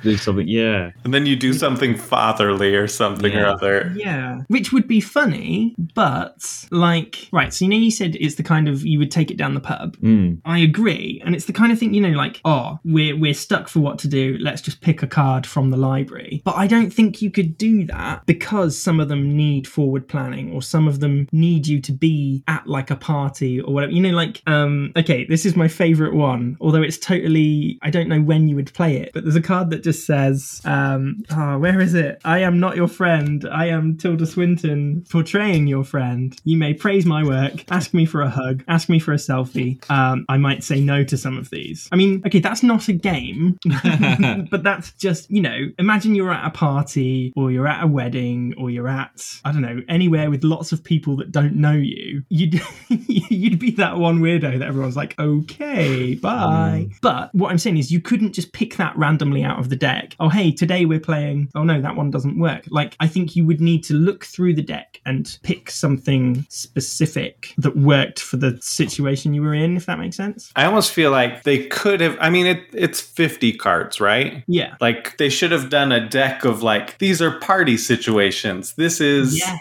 [0.03, 0.47] do something.
[0.47, 0.91] Yeah.
[1.03, 3.91] And then you do something fatherly or something or other.
[3.95, 4.41] Yeah.
[4.47, 8.67] Which would be funny, but like, right, so you know, you said it's the kind
[8.67, 9.97] of, you would take it down the pub.
[9.97, 10.41] Mm.
[10.45, 11.21] I agree.
[11.25, 13.92] And it's the kind of thing, you know, like, oh, we're, we're stuck for what
[13.99, 14.38] to do.
[14.39, 16.41] Let's just pick a card from the library.
[16.45, 20.53] But I don't think you could do that because some of them need forward planning
[20.53, 23.91] or some of them need you to be at like a party or whatever.
[23.91, 28.10] You know, like, um, okay, this is my favorite one, although it's totally, I don't
[28.10, 31.58] know when you would play it, but there's a card that just says, um, oh,
[31.58, 32.21] where is it?
[32.25, 33.47] I am not your friend.
[33.51, 36.36] I am Tilda Swinton portraying your friend.
[36.43, 39.79] You may praise my work, ask me for a hug, ask me for a selfie.
[39.89, 41.88] Um, I might say no to some of these.
[41.91, 43.58] I mean, okay, that's not a game,
[44.49, 48.53] but that's just, you know, imagine you're at a party or you're at a wedding
[48.57, 52.23] or you're at, I don't know, anywhere with lots of people that don't know you.
[52.29, 56.87] You'd, you'd be that one weirdo that everyone's like, okay, bye.
[56.89, 56.95] Mm.
[57.01, 60.15] But what I'm saying is you couldn't just pick that randomly out of the deck.
[60.19, 62.63] Oh, hey, today we're playing, oh no, that one doesn't work.
[62.69, 67.53] Like, I think you would need to look through the deck and pick something specific
[67.57, 70.51] that worked for the situation you were in, if that makes sense.
[70.55, 72.17] I almost feel like they could have.
[72.19, 74.43] I mean, it, it's 50 cards, right?
[74.47, 74.75] Yeah.
[74.79, 78.73] Like they should have done a deck of like, these are party situations.
[78.73, 79.38] This is.
[79.38, 79.59] Yes.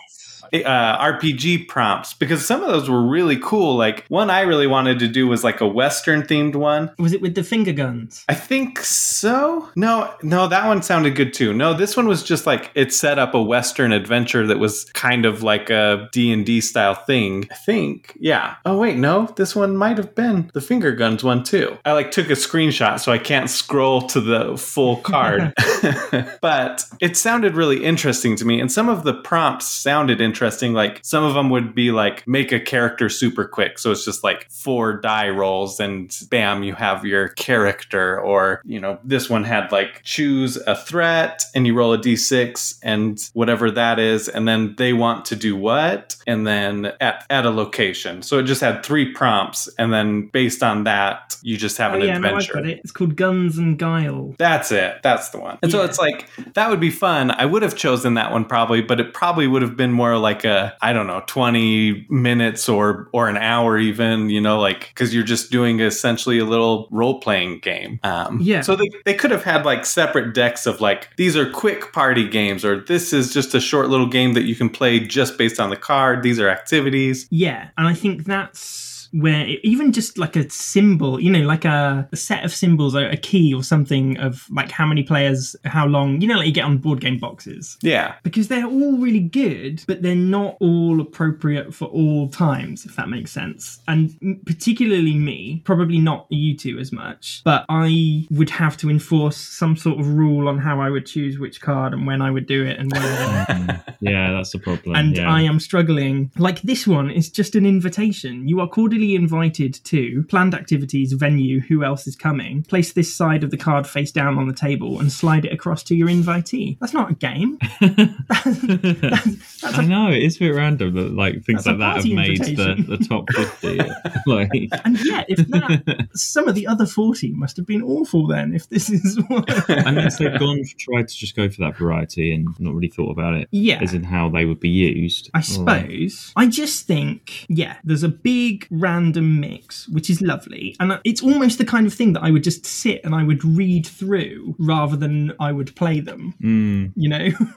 [0.53, 3.77] Uh, RPG prompts because some of those were really cool.
[3.77, 6.91] Like one I really wanted to do was like a Western themed one.
[6.99, 8.25] Was it with the finger guns?
[8.29, 9.69] I think so.
[9.77, 11.53] No, no, that one sounded good too.
[11.55, 15.25] No, this one was just like it set up a Western adventure that was kind
[15.25, 17.49] of like a D and D style thing.
[17.51, 18.57] I think, yeah.
[18.67, 21.79] Oh wait, no, this one might have been the finger guns one too.
[21.85, 25.55] I like took a screenshot so I can't scroll to the full card,
[26.43, 28.61] but it sounded really interesting to me.
[28.61, 30.42] And some of the prompts sounded interesting.
[30.51, 34.23] Like some of them would be like make a character super quick, so it's just
[34.25, 38.21] like four die rolls and bam, you have your character.
[38.21, 42.79] Or you know, this one had like choose a threat and you roll a d6
[42.83, 47.47] and whatever that is, and then they want to do what, and then at at
[47.47, 48.23] a location.
[48.23, 51.97] So it just had three prompts, and then based on that, you just have Oh,
[51.97, 52.55] an yeah, no, adventure.
[52.55, 52.81] got it.
[52.83, 54.35] It's called Guns and Guile.
[54.39, 55.03] That's it.
[55.03, 55.59] That's the one.
[55.63, 57.31] And so it's like that would be fun.
[57.31, 60.32] I would have chosen that one probably, but it probably would have been more like
[60.45, 65.15] a I don't know, 20 minutes or or an hour even, you know, like cuz
[65.15, 68.01] you're just doing essentially a little role-playing game.
[68.03, 68.63] Um Yeah.
[68.63, 72.27] So they they could have had like separate decks of like these are quick party
[72.29, 75.61] games or this is just a short little game that you can play just based
[75.61, 76.23] on the card.
[76.23, 77.27] These are activities.
[77.31, 82.09] Yeah, and I think that's where even just like a symbol, you know, like a,
[82.13, 85.87] a set of symbols or a key or something of like how many players, how
[85.87, 87.77] long, you know, like you get on board game boxes.
[87.83, 88.15] Yeah.
[88.23, 93.09] Because they're all really good, but they're not all appropriate for all times, if that
[93.09, 93.81] makes sense.
[93.87, 99.37] And particularly me, probably not you two as much, but I would have to enforce
[99.37, 102.47] some sort of rule on how I would choose which card and when I would
[102.47, 103.47] do it and where.
[103.47, 103.83] Mm.
[104.01, 104.97] yeah, that's the problem.
[104.97, 105.31] and yeah.
[105.31, 106.31] I am struggling.
[106.39, 108.49] Like this one is just an invitation.
[108.49, 112.63] You are cordially invited to planned activities, venue, who else is coming.
[112.65, 115.83] Place this side of the card face down on the table and slide it across
[115.85, 116.79] to your invitee.
[116.79, 117.59] That's not a game.
[117.81, 122.05] that's I a- know it is a bit random that like things like that have
[122.07, 123.79] made the, the top fifty.
[124.27, 124.51] like,
[124.85, 128.69] And yet, if that, some of the other 40 must have been awful then, if
[128.69, 129.49] this is what.
[129.69, 133.35] unless they've gone tried to just go for that variety and not really thought about
[133.35, 133.81] it, Yeah.
[133.83, 135.31] as in how they would be used.
[135.35, 136.33] I Or- suppose.
[136.37, 140.77] I just think, yeah, there's a big random mix, which is lovely.
[140.79, 143.43] And it's almost the kind of thing that I would just sit and I would
[143.45, 147.29] read through rather than I would play them, Mm, you know?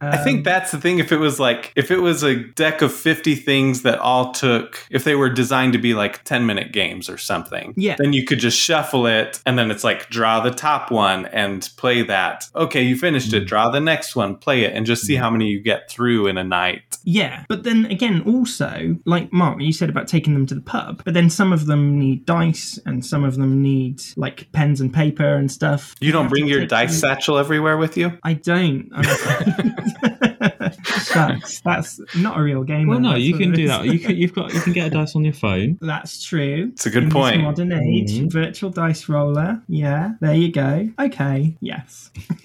[0.00, 0.98] I think um, that's the thing.
[0.98, 4.86] If it was like, if it was a deck of 50 things that all took,
[4.90, 7.96] if they were designed to be like 10 minute games or something, Yeah.
[7.98, 11.68] then you could just shuffle it and then it's like, draw the top one and
[11.76, 12.48] play that.
[12.54, 13.40] Okay, you finished it.
[13.40, 13.46] Hmm.
[13.46, 15.22] Draw the next one, play it, and just see hmm.
[15.22, 16.98] how many you get through in a night.
[17.02, 20.70] Yeah, but then again, also, like Mark, you said about taking them to the the
[20.70, 21.02] pub.
[21.04, 24.92] But then some of them need dice, and some of them need like pens and
[24.92, 25.94] paper and stuff.
[26.00, 28.12] You don't bring your dice them- satchel everywhere with you?
[28.22, 28.88] I don't.
[28.92, 29.76] I'm afraid.
[31.64, 32.86] That's not a real game.
[32.88, 33.84] Well, no, you can do that.
[33.84, 35.78] You can, you've got you can get a dice on your phone.
[35.82, 36.70] That's true.
[36.72, 37.36] It's a good In point.
[37.36, 38.32] This modern age, Mhm.
[38.32, 39.60] virtual dice roller.
[39.68, 40.88] Yeah, there you go.
[40.98, 42.10] Okay, yes.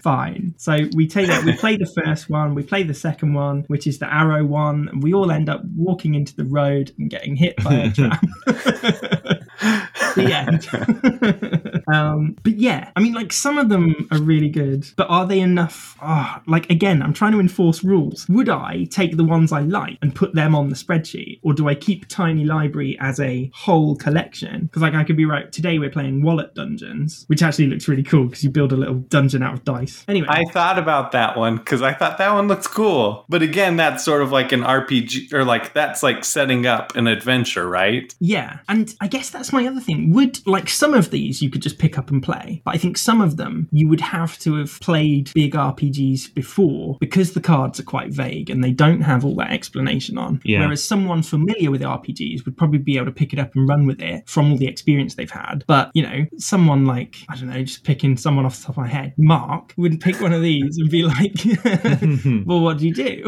[0.00, 0.54] Fine.
[0.56, 1.44] So we take that.
[1.44, 2.54] We play the first one.
[2.54, 5.62] We play the second one, which is the arrow one, and we all end up
[5.76, 8.18] walking into the road and getting hit by a tram.
[9.60, 11.84] the end.
[11.92, 15.40] um, but yeah, I mean, like some of them are really good, but are they
[15.40, 15.96] enough?
[16.02, 18.28] Oh, like again, I'm trying to enforce rules.
[18.28, 21.68] Would I take the ones I like and put them on the spreadsheet, or do
[21.68, 24.66] I keep Tiny Library as a whole collection?
[24.66, 25.50] Because like I could be right.
[25.50, 28.96] Today we're playing Wallet Dungeons, which actually looks really cool because you build a little
[28.96, 30.04] dungeon out of dice.
[30.08, 33.24] Anyway, I thought about that one because I thought that one looks cool.
[33.28, 37.06] But again, that's sort of like an RPG, or like that's like setting up an
[37.06, 38.14] adventure, right?
[38.20, 40.12] Yeah, and I guess that's my other thing.
[40.12, 42.96] Would like some of these you could just pick up and play, but I think
[42.96, 47.80] some of them you would have to have played big RPGs before because the cards
[47.80, 50.40] are quite vague and they don't have all that explanation on.
[50.44, 50.60] Yeah.
[50.60, 53.86] Whereas someone familiar with RPGs would probably be able to pick it up and run
[53.86, 55.64] with it from all the experience they've had.
[55.66, 58.82] But you know, someone like I don't know, just picking someone off the top of
[58.82, 61.34] my head, Mark would pick one of these and be like,
[62.46, 63.24] "Well, what do you do?"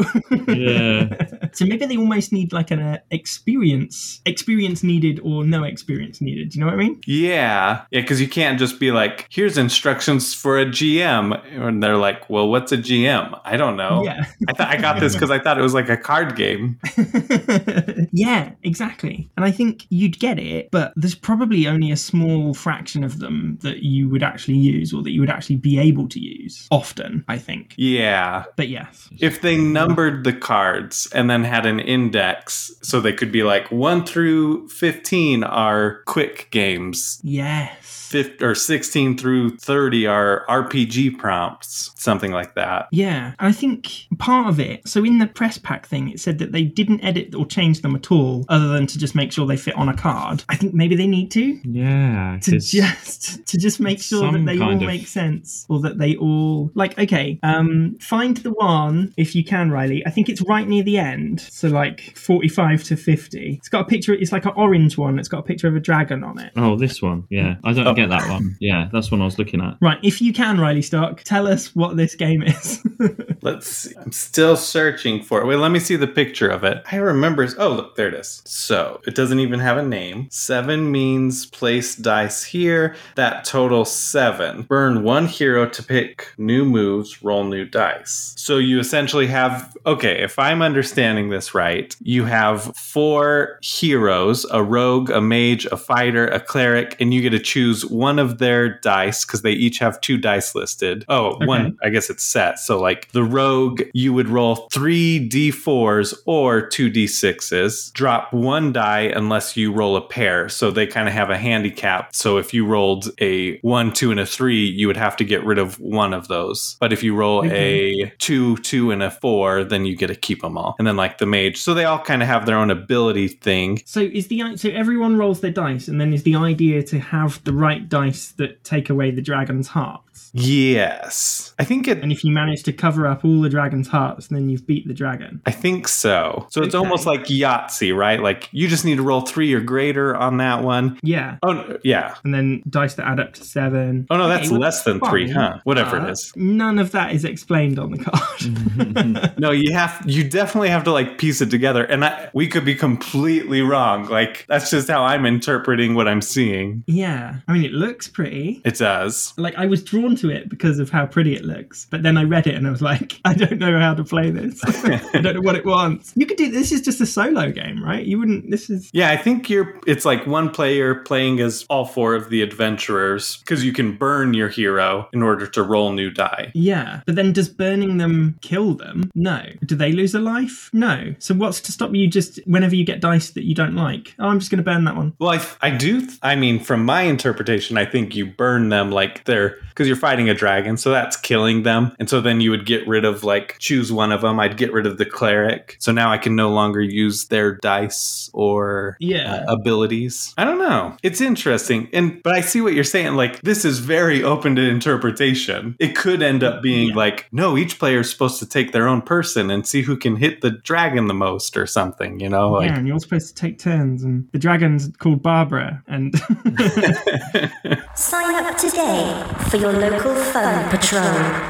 [0.47, 1.49] Yeah.
[1.53, 6.49] so maybe they almost need like an uh, experience, experience needed or no experience needed.
[6.49, 6.99] Do you know what I mean?
[7.05, 11.97] Yeah, yeah, because you can't just be like, "Here's instructions for a GM," and they're
[11.97, 14.03] like, "Well, what's a GM?" I don't know.
[14.03, 14.25] Yeah.
[14.49, 16.79] I thought I got this because I thought it was like a card game.
[18.11, 19.29] yeah, exactly.
[19.37, 23.57] And I think you'd get it, but there's probably only a small fraction of them
[23.61, 27.23] that you would actually use or that you would actually be able to use often,
[27.27, 27.73] I think.
[27.77, 29.09] Yeah, But yes.
[29.19, 33.71] if they numbered the cards and then had an index, so they could be like
[33.71, 37.77] one through fifteen are quick games, Yes.
[38.11, 42.87] fifth or 16 through 30 are RPG prompts, something like that.
[42.91, 44.85] Yeah, I think part of it.
[44.87, 47.95] So in the press pack thing, it said that they didn't edit or change them
[47.95, 50.43] at all, other than to just make sure they fit on a card.
[50.49, 52.37] I think maybe they need to Yeah.
[52.41, 56.15] To just to just make sure that they all of- make sense, or that they
[56.17, 56.97] all like.
[56.99, 60.05] Okay, um, find the one if you can, Riley.
[60.05, 63.55] I think it's right near the end, so like forty-five to fifty.
[63.59, 64.13] It's got a picture.
[64.13, 65.17] It's like an orange one.
[65.19, 66.53] It's got a picture of a dragon on it.
[66.55, 67.25] Oh, this one.
[67.29, 67.55] Yeah.
[67.65, 67.93] I don't Oh.
[67.93, 68.55] get that one.
[68.61, 69.75] Yeah, that's one I was looking at.
[69.81, 72.81] Right, if you can, Riley Stark, tell us what this game is.
[73.41, 73.93] Let's see.
[73.99, 75.47] I'm still searching for it.
[75.47, 76.81] Wait, let me see the picture of it.
[76.91, 77.47] I remember.
[77.57, 78.41] Oh, look, there it is.
[78.45, 80.27] So it doesn't even have a name.
[80.29, 82.95] Seven means place dice here.
[83.15, 84.61] That total seven.
[84.61, 88.33] Burn one hero to pick new moves, roll new dice.
[88.37, 94.61] So you essentially have, okay, if I'm understanding this right, you have four heroes a
[94.63, 98.79] rogue, a mage, a fighter, a cleric, and you get to choose one of their
[98.79, 101.05] dice because they each have two dice listed.
[101.09, 101.75] Oh, one Okay.
[101.83, 102.59] I guess it's set.
[102.59, 109.11] So, like the rogue, you would roll three d4s or two d6s, drop one die
[109.15, 110.49] unless you roll a pair.
[110.49, 112.15] So, they kind of have a handicap.
[112.15, 115.43] So, if you rolled a one, two, and a three, you would have to get
[115.43, 116.77] rid of one of those.
[116.79, 120.41] But if you roll a two, two, and a four, then you get to keep
[120.41, 120.75] them all.
[120.77, 121.57] And then, like the mage.
[121.57, 123.81] So, they all kind of have their own ability thing.
[123.85, 127.43] so is the so everyone rolls their dice, and then is the idea to have
[127.43, 130.29] the right dice that take away the dragon's hearts.
[130.33, 131.53] Yes.
[131.59, 131.99] I think it.
[131.99, 134.93] And if you manage to cover up all the dragon's hearts, then you've beat the
[134.93, 135.41] dragon.
[135.45, 136.47] I think so.
[136.49, 136.83] So it's Okay.
[136.83, 138.21] almost like Yahtzee, right?
[138.21, 140.99] Like you just need to roll three or greater on that one.
[141.03, 141.37] Yeah.
[141.43, 142.15] Oh, no, yeah.
[142.23, 144.07] And then dice that add up to seven.
[144.09, 145.59] Oh, no, Okay, that's well, less than three, huh?
[145.63, 146.17] Whatever it but.
[146.35, 149.31] None of that is explained on the card.
[149.41, 151.83] No, you have, you definitely have to like piece it together.
[151.83, 154.05] And I, we could be completely wrong.
[154.05, 156.83] Like that's just how I'm interpreting what I'm seeing.
[156.87, 157.37] yeah.
[157.47, 158.61] I mean, it looks pretty.
[158.63, 159.33] It does.
[159.37, 161.87] Like, I was drawn to it because of how pretty it looks.
[161.89, 164.29] But then I read it and I was like, I don't know how to play
[164.31, 164.63] this.
[165.13, 166.13] I don't know what it wants.
[166.15, 168.05] You could do this, is just a solo game, right?
[168.05, 168.89] You wouldn't, this is.
[168.93, 169.79] Yeah, I think you're.
[169.87, 174.33] It's like one player playing as all four of the adventurers because you can burn
[174.33, 176.51] your hero in order to roll new die.
[176.53, 179.09] Yeah, but then does burning them kill them?
[179.15, 179.43] No.
[179.65, 180.69] Do they lose a life?
[180.73, 181.13] No.
[181.19, 184.15] So what's to stop you just whenever you get dice that you don't like?
[184.19, 185.13] Oh, I'm just going to burn that one.
[185.19, 186.07] Well, I, I do.
[186.21, 190.29] I mean, from my interpretation, I think you burn them like they're because you're fighting
[190.29, 191.95] a dragon, so that's killing them.
[191.97, 194.39] And so then you would get rid of like choose one of them.
[194.39, 198.29] I'd get rid of the cleric, so now I can no longer use their dice
[198.33, 199.43] or Yeah.
[199.47, 200.33] uh, abilities.
[200.37, 200.97] I don't know.
[201.03, 203.15] It's interesting, and but I see what you're saying.
[203.15, 205.75] Like this is very open to interpretation.
[205.79, 206.95] It could end up being Yeah.
[206.95, 210.15] like, no, each player is supposed to take their own person and see who can
[210.17, 212.19] hit the dragon the most or something.
[212.19, 212.69] You know, like.
[212.69, 216.13] yeah, and you're supposed to take turns, and the dragon's called Barbara, and
[217.95, 221.05] Sign up today for your local fun patrol.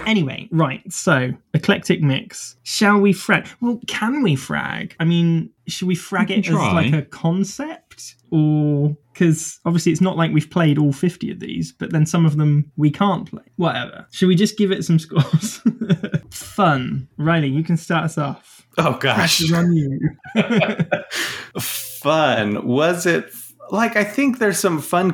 [0.05, 2.57] Anyway, right, so eclectic mix.
[2.61, 3.47] Shall we frag?
[3.59, 4.95] Well, can we frag?
[4.99, 8.17] I mean, should we frag We it can as like a concept?
[8.29, 12.27] Or because obviously it's not like we've played all 50 of these, but then some
[12.27, 13.41] of them we can't play.
[13.55, 14.05] Whatever.
[14.11, 15.59] Should we just give it some scores?
[16.29, 17.07] Fun.
[17.17, 18.67] Riley, you can start us off.
[18.77, 19.15] oh gosh.
[19.15, 19.99] Pressure's on you.
[22.01, 23.31] fun was it
[23.71, 25.11] like i think there's some fun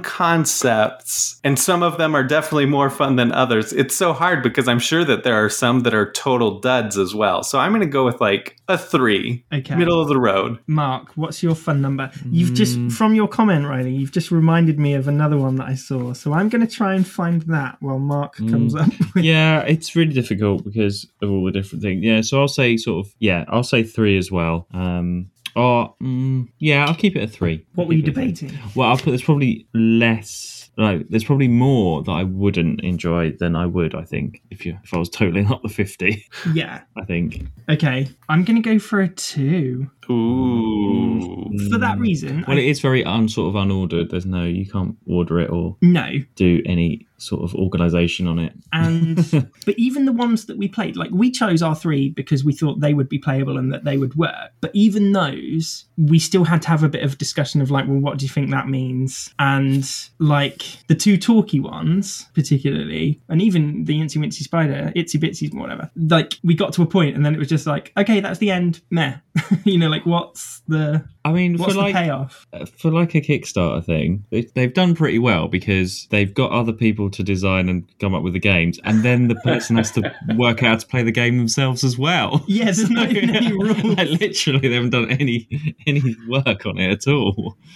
[0.57, 4.67] concepts and some of them are definitely more fun than others it's so hard because
[4.67, 7.81] i'm sure that there are some that are total duds as well so i'm going
[7.81, 9.75] to go with like a three Okay.
[9.75, 12.11] middle of the road Mark, what's your fun number?
[12.29, 12.91] You've just, Mm.
[12.91, 16.11] from your comment, Riley, you've just reminded me of another one that I saw.
[16.13, 18.81] So I'm going to try and find that while Mark comes Mm.
[18.81, 19.23] up with.
[19.23, 22.03] yeah, it's really difficult because of all the different things.
[22.03, 24.67] Yeah, so I'll say sort of yeah, I'll say three as well.
[24.73, 27.65] Um, or mm, yeah, I'll keep it a three.
[27.75, 28.31] What were you keep it a three.
[28.31, 28.59] debating?
[28.75, 30.55] Well, I'll put there's probably less.
[30.79, 33.95] Like, there's probably more that I wouldn't enjoy than I would.
[33.95, 36.81] I think if you if I was totaling up the fifty, Yeah.
[36.95, 37.47] I think.
[37.67, 38.07] Okay.
[38.29, 39.89] I'm going to go for a two.
[40.11, 44.09] ooh For that reason, Well, I- it is very un sort of unordered.
[44.09, 46.11] There's no you can't order it or no.
[46.35, 48.53] do any sort of organization on it.
[48.71, 49.17] And
[49.65, 52.79] but even the ones that we played, like we chose our three because we thought
[52.79, 54.51] they would be playable and that they would work.
[54.61, 57.97] But even those, we still had to have a bit of discussion of like, well,
[57.97, 59.33] what do you think that means?
[59.39, 59.89] And
[60.19, 65.89] like the two talky ones, particularly, and even the Incy Wincy Spider, Itsy Bitsy, whatever.
[65.95, 68.51] Like we got to a point and then it was just like, okay, that's the
[68.51, 68.81] end.
[68.91, 69.17] Meh.
[69.63, 72.47] you know, like what's the I mean, what's for the like payoff?
[72.53, 76.71] Uh, for like a Kickstarter thing, they, they've done pretty well because they've got other
[76.71, 80.13] people to design and come up with the games, and then the person has to
[80.35, 82.45] work out how to play the game themselves as well.
[82.47, 83.83] Yeah, there's even any rules.
[83.83, 85.49] like literally, they haven't done any
[85.87, 87.57] any work on it at all.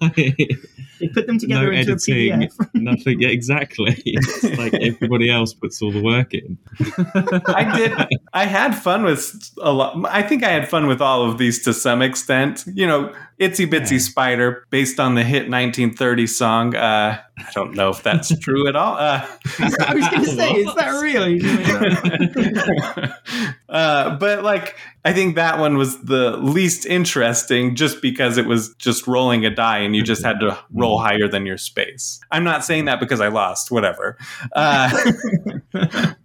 [0.00, 2.70] Like, They put them together no into editing, a PDF.
[2.74, 3.20] nothing.
[3.20, 3.94] Yeah, exactly.
[4.04, 6.58] It's like everybody else puts all the work in.
[7.46, 7.92] I did.
[8.32, 9.96] I had fun with a lot.
[10.08, 12.64] I think I had fun with all of these to some extent.
[12.74, 13.98] You know, Itsy Bitsy Yeah.
[13.98, 16.76] Spider, based on the hit 1930 song.
[16.76, 18.96] Uh, I don't know if that's true at all.
[18.96, 19.26] Uh,
[19.58, 21.24] I was going to say, is that real?
[23.68, 28.74] uh, but like, I think that one was the least interesting just because it was
[28.74, 32.20] just rolling a die and you just had to roll higher than your space.
[32.30, 34.18] I'm not saying that because I lost, whatever.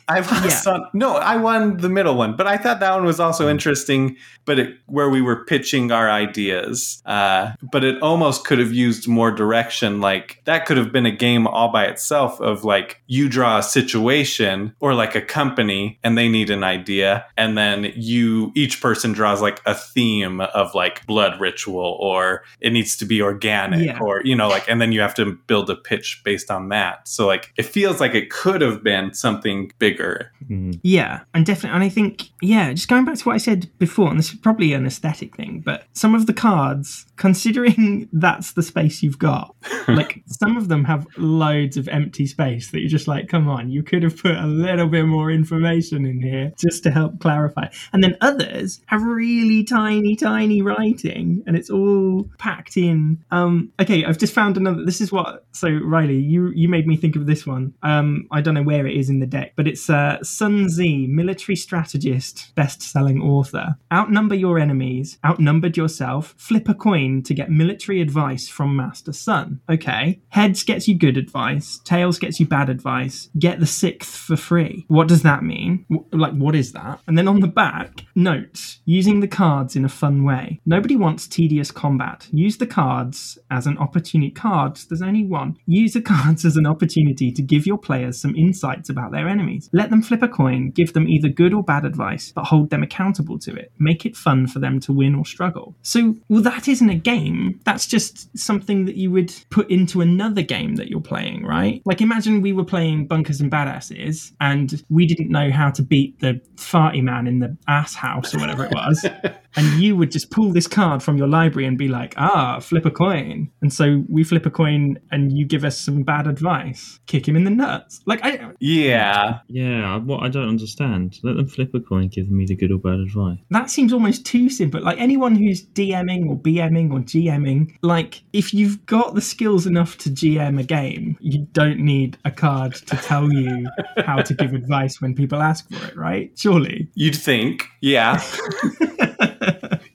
[0.08, 3.20] I lost on, no, I won the middle one, but I thought that one was
[3.20, 7.02] also interesting, but it, where we were pitching our ideas.
[7.06, 10.02] Uh, but it almost could have used more direction.
[10.02, 13.64] Like that could have been a game all by itself of like you draw a
[13.64, 17.26] situation or like a company and they need an idea.
[17.38, 22.72] And then you, each person draws like a theme of like blood ritual or it
[22.72, 24.00] needs to be organic Yeah.
[24.00, 27.08] or, you know, like, and then you have to build a pitch based on that.
[27.08, 30.32] So like it feels like it could have been something bigger.
[30.50, 30.80] Mhm.
[30.84, 34.10] Yeah, and definitely, and I think, yeah, just going back to what I said before,
[34.10, 38.64] and this is probably an aesthetic thing, but some of the cards, considering that's the
[38.64, 39.56] space you've got,
[39.88, 43.70] like some of them have loads of empty space that you're just like, come on,
[43.70, 47.68] you could have put a little bit more information in here just to help clarify.
[47.94, 53.24] And then others have really tiny, tiny writing, and it's all packed in.
[53.32, 54.84] Um, okay, I've just found another.
[54.84, 55.46] This is what.
[55.52, 57.74] So Riley, you you made me think of this one.
[57.84, 61.08] Um, I don't know where it is in the deck, but it's uh, Sun Tzu,
[61.08, 63.76] military strategist, best-selling author.
[63.92, 66.36] Outnumber your enemies, outnumbered yourself.
[66.38, 69.62] Flip a coin to get military advice from Master Sun.
[69.70, 73.30] Okay, heads gets you good advice, tails gets you bad advice.
[73.38, 74.86] Get the sixth for free.
[74.88, 75.86] What does that mean?
[75.90, 77.00] W- like, what is that?
[77.08, 80.60] And then on the back, notes using the cards in a fun way.
[80.66, 82.28] Nobody wants tedious combat.
[82.32, 84.32] Use the cards as an opportunity.
[84.32, 85.58] Cards, there's only one.
[85.66, 89.70] Use the cards as an opportunity to give your players some insights about their enemies.
[89.74, 92.84] Let them flip a coin, give them either good or bad advice, but hold them
[92.84, 93.72] accountable to it.
[93.80, 95.76] Make it fun for them to win or struggle.
[95.82, 97.60] So, well, that isn't a game.
[97.66, 101.82] That's just something that you would put into another game that you're playing, right?
[101.86, 106.20] Like, imagine we were playing Bunkers and Badasses and we didn't know how to beat
[106.20, 109.06] the farty man in the ass house or whatever it was.
[109.56, 112.86] and you would just pull this card from your library and be like, ah, flip
[112.86, 113.50] a coin.
[113.62, 117.00] And so we flip a coin and you give us some bad advice.
[117.08, 118.02] Kick him in the nuts.
[118.06, 119.40] Like, I, Yeah.
[119.48, 121.20] Yeah, what I don't understand.
[121.24, 123.40] Let them flip a coin, giving me the good or bad advice.
[123.50, 124.82] that seems almost too simple.
[124.82, 129.98] Like anyone who's DMing or BMing or GMing, like if you've got the skills enough
[130.00, 133.68] to GM a game, you don't need a card to tell you
[134.06, 136.32] how to give advice when people ask for it, right?
[136.38, 136.90] Surely.
[136.96, 137.68] You'd think.
[137.82, 138.22] Yeah.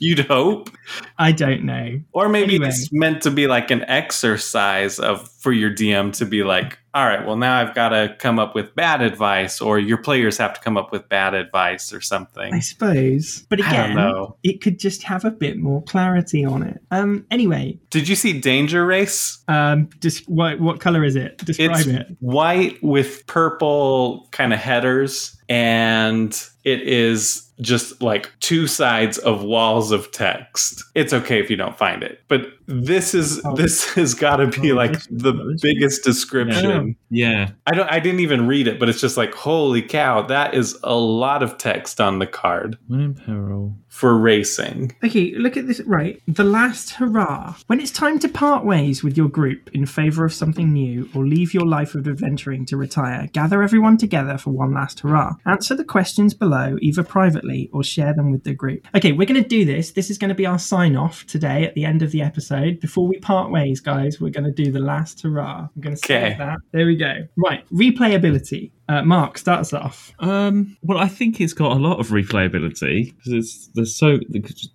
[0.03, 0.71] You'd hope.
[1.19, 2.01] I don't know.
[2.13, 2.69] Or maybe Anyway.
[2.69, 7.07] it's meant to be like an exercise of for your DM to be like, all
[7.07, 10.55] right, well now I've got to come up with bad advice, or your players have
[10.55, 12.53] to come up with bad advice or something.
[12.53, 13.47] I suppose.
[13.49, 13.97] But again,
[14.43, 16.81] it could just have a bit more clarity on it.
[16.91, 19.39] Um anyway, Did you see Danger Race?
[19.49, 21.39] um just what what color is it?
[21.39, 22.17] Describe It's it.
[22.21, 26.31] white with purple kind of headers, and
[26.65, 30.83] it is just like two sides of walls of text.
[30.95, 33.55] It's okay if you don't find it, but this is Oh.
[33.57, 36.97] this has got to be Oh, like the biggest description.
[37.11, 37.91] Yeah, I don't.
[37.91, 41.43] I didn't even read it, but it's just like, holy cow, that is a lot
[41.43, 43.77] of text on the card when in peril.
[43.89, 44.95] for racing.
[45.05, 45.81] Okay, look at this.
[45.81, 46.23] Right.
[46.29, 47.57] The last hurrah.
[47.67, 51.27] When it's time to part ways with your group in favor of something new or
[51.27, 55.35] leave your life of adventuring to retire, gather everyone together for one last hurrah.
[55.47, 58.87] Answer the questions below, either privately or share them with the group.
[58.95, 59.91] Okay, we're going to do this.
[59.93, 62.60] This is going to be our sign off today at the end of the episode.
[62.81, 65.69] Before we part ways, guys, we're going to do the last hurrah.
[65.75, 66.37] I'm going to say Okay.
[66.39, 66.59] that.
[66.73, 67.27] There we go.
[67.37, 67.65] Right.
[67.71, 68.71] Replayability.
[68.91, 70.13] Uh, Mark, start us off.
[70.19, 74.19] Um, well, I think it's got a lot of replayability because it's there's so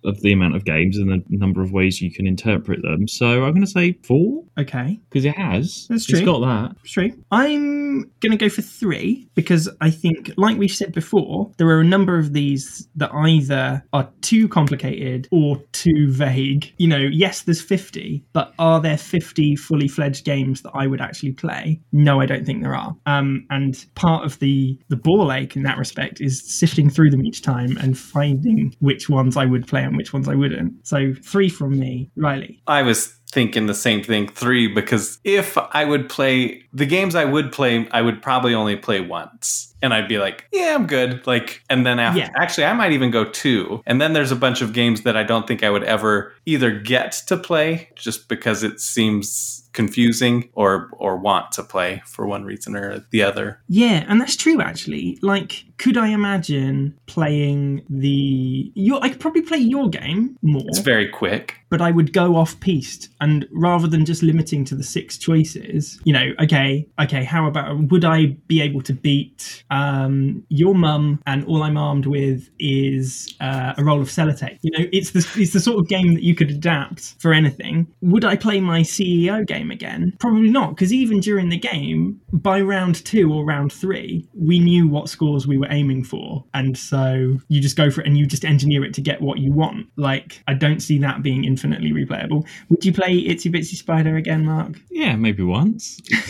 [0.04, 3.06] of the amount of games and the number of ways you can interpret them.
[3.08, 4.98] So I'm going to say four Okay.
[5.10, 5.86] because it has.
[5.90, 6.24] That's It's true.
[6.24, 6.76] got that.
[6.84, 7.12] True.
[7.30, 11.80] I'm going to go for three because I think, like we've said before, there are
[11.80, 16.72] a number of these that either are too complicated or too vague.
[16.78, 21.02] You know, yes, there's 50, but are there 50 fully fledged games that I would
[21.02, 21.80] actually play?
[21.92, 22.96] No, I don't think there are.
[23.04, 27.24] Um, and part of the the ball ache in that respect is sifting through them
[27.24, 30.86] each time and finding which ones I would play and which ones I wouldn't.
[30.86, 32.62] So three from me, Riley.
[32.66, 37.24] I was thinking the same thing, three, because if I would play the games I
[37.24, 39.74] would play, I would probably only play once.
[39.82, 41.26] And I'd be like, yeah, I'm good.
[41.26, 42.30] Like, and then after, Yeah.
[42.36, 43.82] actually, I might even go two.
[43.86, 46.70] And then there's a bunch of games that I don't think I would ever either
[46.70, 52.44] get to play just because it seems confusing or or want to play for one
[52.44, 53.60] reason or the other.
[53.68, 55.18] Yeah, and that's true actually.
[55.20, 60.78] Like, could I imagine playing the your I could probably play your game more, It's
[60.78, 61.56] very quick.
[61.68, 66.00] but I would go off piste and rather than just limiting to the six choices,
[66.04, 71.20] you know, okay, okay, how about would I be able to beat um your mum
[71.26, 74.58] and all I'm armed with is uh, a roll of sellotape?
[74.62, 77.86] You know, it's the it's the sort of game that you could adapt for anything.
[78.00, 80.12] Would I play my CEO game again?
[80.20, 84.88] Probably not, because even during the game, by round two or round three, we knew
[84.88, 88.26] what scores we were aiming for, and so you just go for it and you
[88.26, 89.86] just engineer it to get what you want.
[89.96, 92.46] Like, I don't see that being infinitely replayable.
[92.68, 94.72] Would you play Itsy Bitsy Spider again, Mark?
[94.90, 96.00] Yeah, maybe once.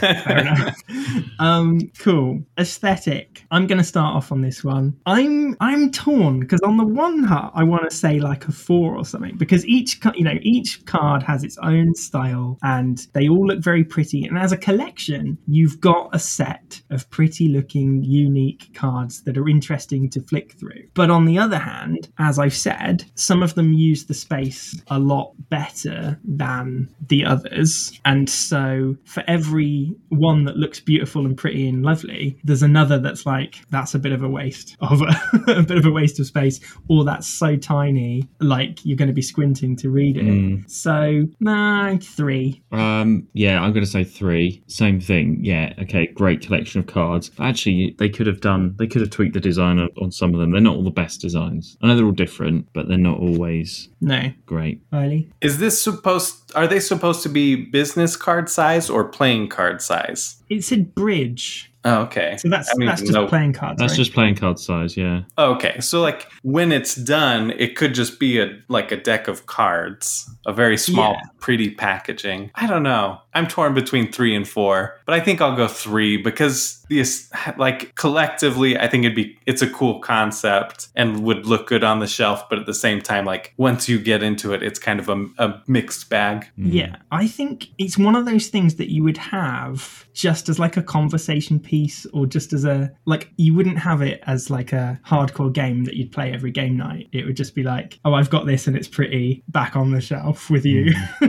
[0.00, 0.69] Fair enough.
[1.38, 2.42] um, cool.
[2.58, 3.44] Aesthetic.
[3.50, 4.96] I'm going to start off on this one.
[5.06, 8.96] I'm I'm torn because on the one hand, I want to say like a four
[8.96, 13.46] or something because each you know each card has its own style and they all
[13.46, 14.24] look very pretty.
[14.24, 19.48] And as a collection, you've got a set of pretty looking, unique cards that are
[19.48, 20.88] interesting to flick through.
[20.94, 24.98] But on the other hand, as I've said, some of them use the space a
[24.98, 27.98] lot better than the others.
[28.04, 33.26] And so for every one that looks beautiful and pretty and lovely, there's another that's
[33.26, 36.26] like, that's a bit of a waste of a, a bit of a waste of
[36.26, 40.24] space, or that's so tiny, like you're going to be squinting to read it.
[40.24, 40.70] Mm.
[40.70, 42.62] So, nah, three.
[42.72, 44.62] Um, yeah, I'm going to say three.
[44.66, 45.38] Same thing.
[45.42, 47.30] Yeah, okay, great collection of cards.
[47.38, 50.40] Actually, they could have done, they could have tweaked the design on, on some of
[50.40, 50.52] them.
[50.52, 51.76] They're not all the best designs.
[51.82, 54.32] I know they're all different, but they're not always No.
[54.46, 54.82] great.
[54.92, 55.30] Riley?
[55.40, 60.36] Is this supposed are they supposed to be business card size or playing card size?
[60.50, 61.66] It said bridge.
[61.82, 62.36] Oh, okay.
[62.36, 63.26] So that's I don't that's just know.
[63.26, 63.78] playing cards.
[63.80, 63.96] That's right?
[63.96, 65.22] just playing card size, yeah.
[65.38, 69.46] Okay, so like when it's done, it could just be a like a deck of
[69.46, 71.20] cards, a very small, Yeah.
[71.38, 72.50] pretty packaging.
[72.54, 73.18] I don't know.
[73.32, 77.94] I'm torn between three and four, but I think I'll go three because this like
[77.94, 82.06] collectively, I think it'd be it's a cool concept and would look good on the
[82.06, 85.08] shelf, but at the same time, like once you get into it, it's kind of
[85.08, 86.46] a, a mixed bag.
[86.58, 86.74] Mm.
[86.74, 90.76] Yeah, I think it's one of those things that you would have just as like
[90.76, 95.00] a conversation piece or just as a like you wouldn't have it as like a
[95.06, 97.08] hardcore game that you'd play every game night.
[97.10, 100.00] It would just be like, oh, I've got this and it's pretty back on the
[100.02, 100.92] shelf with you.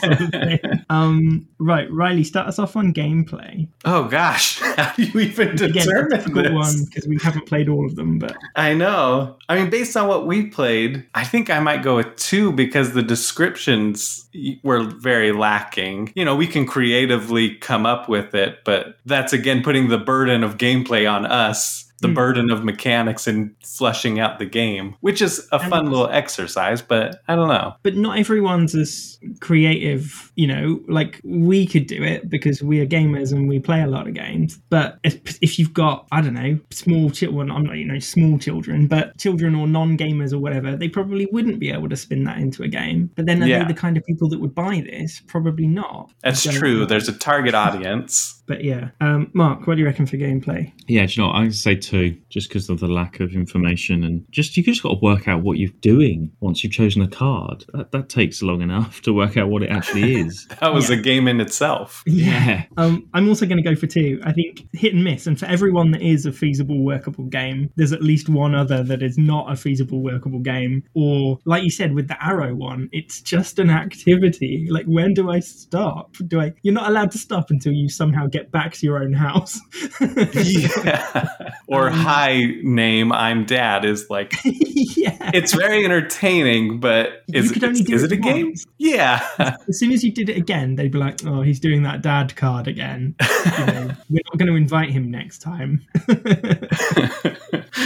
[0.00, 0.60] sort of
[0.90, 3.68] um, right, Riley, start us off on gameplay.
[3.84, 6.52] Oh gosh, how do you even Again, determine difficult this?
[6.52, 9.36] one because we haven't played all of them, but I know.
[9.48, 12.94] I mean, based on what we played, I think I might go with two because
[12.94, 14.28] the descriptions
[14.64, 16.12] were very lacking.
[16.16, 20.42] You know, we can creatively come up with it, but that's again putting the burden
[20.42, 21.87] of gameplay on us.
[22.00, 22.14] The Hmm.
[22.14, 26.80] burden of mechanics and fleshing out the game, which is a fun And- little exercise,
[26.80, 27.74] but I don't know.
[27.82, 32.86] but not everyone's as creative you know like we could do it because we are
[32.86, 36.34] gamers and we play a lot of games but if, if you've got i don't
[36.34, 40.76] know small children i'm not you know small children but children or non-gamers or whatever
[40.76, 43.60] they probably wouldn't be able to spin that into a game but then are Yeah.
[43.64, 46.86] they the kind of people that would buy this probably not That's So- true.
[46.86, 48.37] There's a target audience.
[48.48, 51.34] But yeah um mark what do you reckon for gameplay Yeah, do you know what?
[51.36, 54.62] I'm going to say two, just because of the lack of information and just you
[54.62, 57.64] just got to work out what you're doing once you've chosen a card.
[57.74, 60.46] That, that takes long enough to work out what it actually is.
[60.60, 60.96] That was Yeah.
[60.96, 62.02] a game in itself.
[62.06, 62.64] yeah.
[62.78, 64.20] Um, I'm also going to go for two.
[64.24, 67.92] I think hit and miss, and for everyone that is a feasible, workable game, there's
[67.92, 70.82] at least one other that is not a feasible, workable game.
[70.94, 74.66] Or, like you said, with the arrow one, it's just an activity.
[74.70, 76.14] Like, when do I stop?
[76.28, 76.52] Do I?
[76.62, 79.60] You're not allowed to stop until you somehow get back to your own house.
[80.00, 81.28] yeah.
[81.66, 85.30] Or Um, hi name, I'm dad is like yeah.
[85.34, 88.54] it's very entertaining, but You is, could only is, do is it it a game?
[88.78, 89.26] Yeah.
[89.38, 92.34] As soon as you did it again, they'd be like, "Oh, he's doing that dad
[92.36, 93.14] card again."
[93.58, 95.86] You know, we're not going to invite him next time.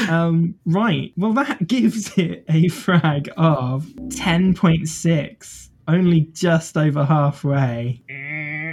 [0.08, 1.12] Um, right.
[1.16, 8.02] Well, that gives it a frag of 10.6, only just over halfway.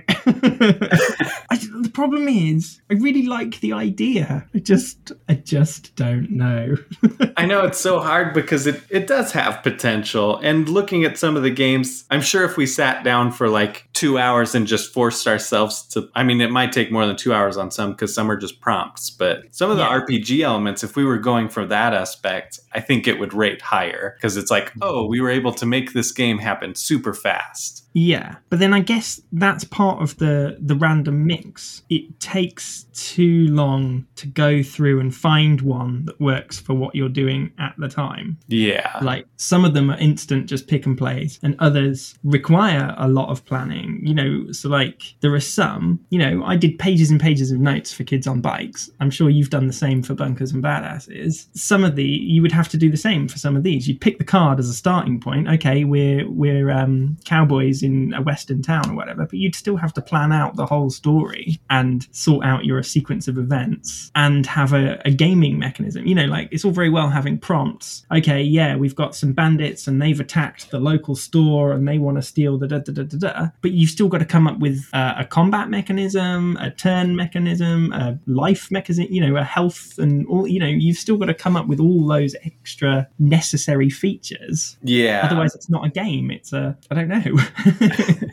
[0.09, 4.47] I, the problem is, I really like the idea.
[4.53, 6.75] I just, I just don't know.
[7.37, 10.37] I know it's so hard because it, it does have potential.
[10.37, 13.88] And looking at some of the games, I'm sure if we sat down for like
[13.99, 17.33] two hours and just forced ourselves to, I mean, it might take more than two
[17.33, 19.99] hours on some because some are just prompts, but some of the Yeah.
[19.99, 24.13] RPG elements, if we were going for that aspect, I think it would rate higher
[24.15, 27.85] because it's like, oh, we were able to make this game happen super fast.
[27.93, 31.81] Yeah, but then I guess that's part of the the random mix.
[31.89, 37.09] It takes too long to go through and find one that works for what you're
[37.23, 38.37] doing at the time.
[38.47, 38.91] Yeah.
[39.01, 43.29] Like some of them are instant, just pick and plays, and others require a lot
[43.29, 43.88] of planning.
[44.03, 45.99] You know, so like there are some.
[46.09, 48.89] You know, I did pages and pages of notes for kids on bikes.
[48.99, 51.47] I'm sure you've done the same for bunkers and badasses.
[51.55, 53.87] Some of the you would have to do the same for some of these.
[53.87, 55.47] You'd pick the card as a starting point.
[55.49, 59.93] Okay, we're we're um, cowboys in a western town or whatever, but you'd still have
[59.93, 64.73] to plan out the whole story and sort out your sequence of events and have
[64.73, 66.05] a, a gaming mechanism.
[66.05, 68.05] You know, like it's all very well having prompts.
[68.11, 72.17] Okay, yeah, we've got some bandits and they've attacked the local store and they want
[72.17, 73.47] to steal the da da da da da.
[73.61, 77.93] But you've still got to come up with uh, a combat mechanism, a turn mechanism,
[77.93, 81.33] a life mechanism, you know, a health and all, you know, you've still got to
[81.33, 84.77] come up with all those extra necessary features.
[84.83, 85.21] Yeah.
[85.23, 86.29] Otherwise, it's not a game.
[86.29, 87.21] It's a I don't know.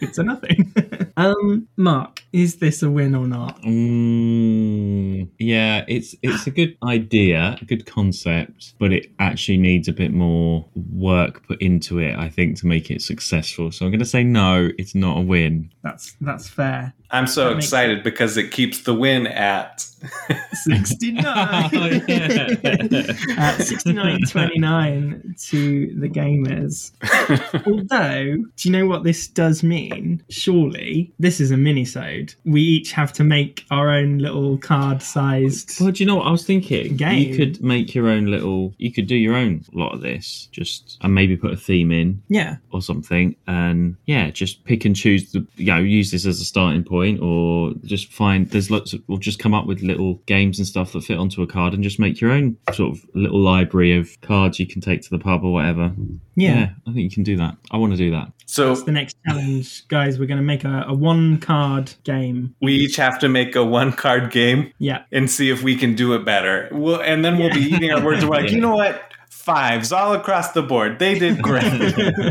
[0.02, 0.74] it's a nothing.
[1.16, 3.60] um, Mark, is this a win or not?
[3.62, 9.92] Mm, yeah, it's it's a good idea, a good concept, but it actually needs a
[9.92, 13.72] bit more work put into it, I think, to make it successful.
[13.72, 15.70] So I'm going to say no, it's not a win.
[15.82, 16.92] That's that's fair.
[17.10, 19.86] I'm so That makes excited because it keeps the win at
[20.52, 21.70] Sixty nine.
[21.76, 22.54] Oh, yeah.
[23.38, 26.92] At sixty nine twenty nine to the gamers.
[27.66, 30.22] Although, do you know what this does mean?
[30.28, 32.34] Surely this is a minisode.
[32.44, 35.80] We each have to make our own little card sized.
[35.80, 36.96] Well, do you know what I was thinking?
[36.96, 37.28] Game.
[37.28, 38.74] You could make your own little.
[38.78, 42.22] You could do your own lot of this, just and maybe put a theme in
[42.28, 45.46] Yeah, or something, and yeah, just pick and choose the.
[45.56, 49.02] You know, use this as a starting point, or just find there's lots of.
[49.08, 51.82] Or just come up with little games and stuff that fit onto a card, and
[51.82, 55.18] just make your own sort of little library of cards you can take to the
[55.18, 55.88] pub or whatever.
[55.90, 56.16] Mm-hmm.
[56.36, 56.70] yeah.
[56.86, 57.56] I think you can do that.
[57.70, 58.32] I want to do that.
[58.46, 60.18] so That's the next challenge, guys.
[60.18, 62.54] We're going to make a, a one card game.
[62.62, 65.02] we each have to make a one card game Yeah.
[65.12, 66.68] and see if we can do it better.
[66.72, 68.20] We'll, and then we'll be eating our words.
[68.22, 69.02] and We're like, you know what?
[69.46, 70.98] Fives all across the board.
[70.98, 71.62] They did great.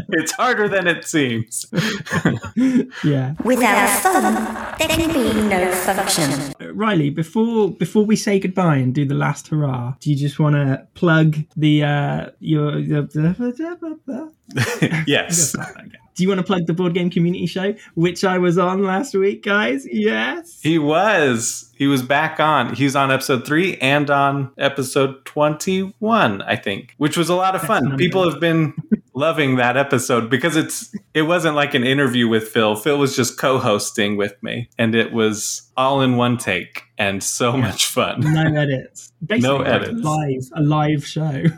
[0.09, 1.65] it's harder than it seems.
[3.03, 3.35] Yeah.
[3.43, 4.33] Without fun,
[4.77, 6.53] there can be no function.
[6.73, 10.55] Riley, before before we say goodbye and do the last hurrah, do you just want
[10.55, 14.31] to plug the uh your the, the,
[15.07, 15.55] yes.
[16.15, 19.13] Do you want to plug the board game community show, which I was on last
[19.13, 19.85] week, guys?
[19.91, 20.59] Yes.
[20.61, 21.73] He was.
[21.75, 22.73] He was back on.
[22.73, 27.63] He's on episode three and on episode 21, I think, which was a lot of
[27.63, 27.97] fun.
[27.97, 28.73] People have been
[29.13, 32.77] loving that episode because it's it wasn't like an interview with Phil.
[32.77, 37.57] Phil was just co-hosting with me and it was all in one take and so
[37.57, 38.21] much fun.
[38.21, 39.11] No edits.
[39.25, 40.01] Basically, No edits.
[40.01, 41.43] Live, a live show.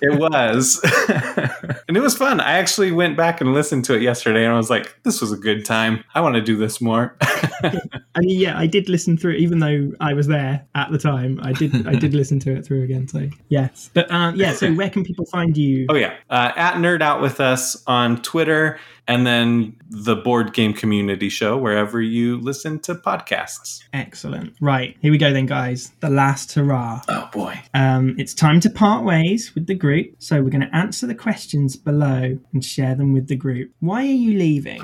[0.00, 0.80] It was.
[1.88, 2.40] and it was fun.
[2.40, 5.32] I actually went back and listened to it yesterday and I was like, this was
[5.32, 6.04] a good time.
[6.14, 7.16] I want to do this more.
[7.62, 11.40] and yeah, I did listen through, it, even though I was there at the time.
[11.42, 13.08] I did, I did listen to it through again.
[13.08, 14.52] So yes, but um, yeah.
[14.52, 15.86] So where can people find you?
[15.88, 20.74] Oh yeah, uh, at Nerd Out with us on Twitter, and then the Board Game
[20.74, 23.82] Community Show wherever you listen to podcasts.
[23.92, 24.54] Excellent.
[24.60, 25.92] Right, here we go then, guys.
[26.00, 27.02] The last hurrah.
[27.08, 30.14] Oh boy, Um, it's time to part ways with the group.
[30.18, 33.72] So we're going to answer the questions below and share them with the group.
[33.80, 34.82] Why are you leaving?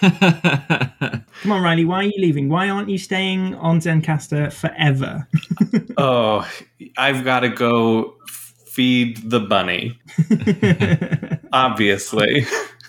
[0.01, 1.85] Come on, Riley.
[1.85, 2.49] Why are you leaving?
[2.49, 5.29] Why aren't you staying on Zencastr forever?
[5.99, 6.49] oh,
[6.97, 9.99] I've got to go feed the bunny.
[11.53, 12.47] Obviously,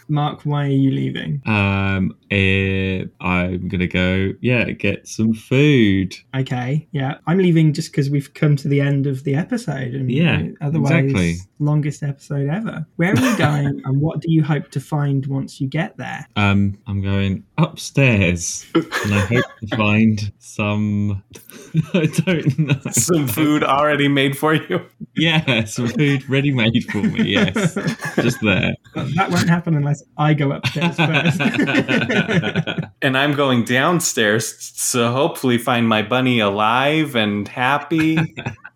[0.09, 1.41] Mark, why are you leaving?
[1.45, 4.33] um, eh, I'm gonna go.
[4.41, 6.15] Yeah, get some food.
[6.35, 10.11] Okay, yeah, I'm leaving just because we've come to the end of the episode, and
[10.11, 11.35] Yeah, otherwise, exactly.
[11.59, 12.85] longest episode ever.
[12.95, 16.27] Where are you going, and what do you hope to find once you get there?
[16.35, 21.23] Um, I'm going upstairs, and I hope to find some.
[21.93, 22.79] I don't know.
[22.91, 24.85] some food already made for you.
[25.15, 27.23] Yeah, some food ready made for me.
[27.29, 27.75] Yes,
[28.15, 28.73] just there.
[28.95, 31.39] that won't happen unless I go upstairs first.
[33.01, 38.17] And I'm going downstairs to hopefully find my bunny alive and happy.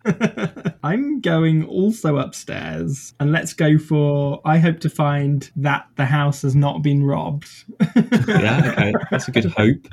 [0.82, 4.40] I'm going also upstairs, and let's go for.
[4.46, 7.48] I hope to find that the house has not been robbed.
[8.26, 9.86] Yeah, okay, that's a good hope.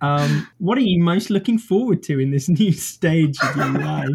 [0.00, 4.08] Um, what are you most looking forward to in this new stage of your life?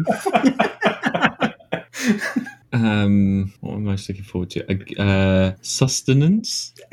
[2.72, 5.00] Um, what am I most looking forward to?
[5.02, 6.74] Uh, sustenance.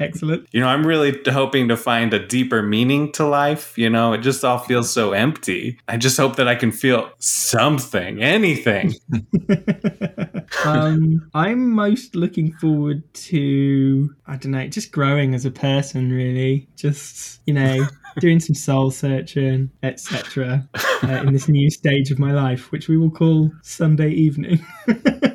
[0.00, 0.48] Excellent.
[0.52, 3.76] You know, I'm really hoping to find a deeper meaning to life.
[3.76, 5.78] You know, it just all feels so empty.
[5.88, 8.94] I just hope that I can feel something, anything.
[10.64, 16.12] um, I'm most looking forward to I don't know, just growing as a person.
[16.12, 17.86] Really, just you know,
[18.20, 20.68] doing some soul searching, etc.
[20.74, 24.64] Uh, in this new stage of my life, which we will call Sunday evening.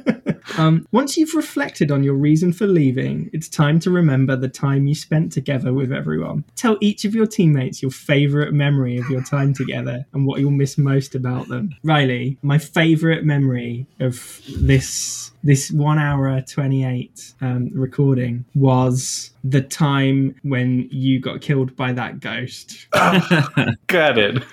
[0.59, 4.87] Um, once you've reflected on your reason for leaving, it's time to remember the time
[4.87, 6.43] you spent together with everyone.
[6.57, 10.51] Tell each of your teammates your favourite memory of your time together and what you'll
[10.51, 11.75] miss most about them.
[11.83, 20.35] Riley, my favourite memory of this this one hour 28 um, recording was the time
[20.43, 22.87] when you got killed by that ghost.
[23.87, 24.43] Got it.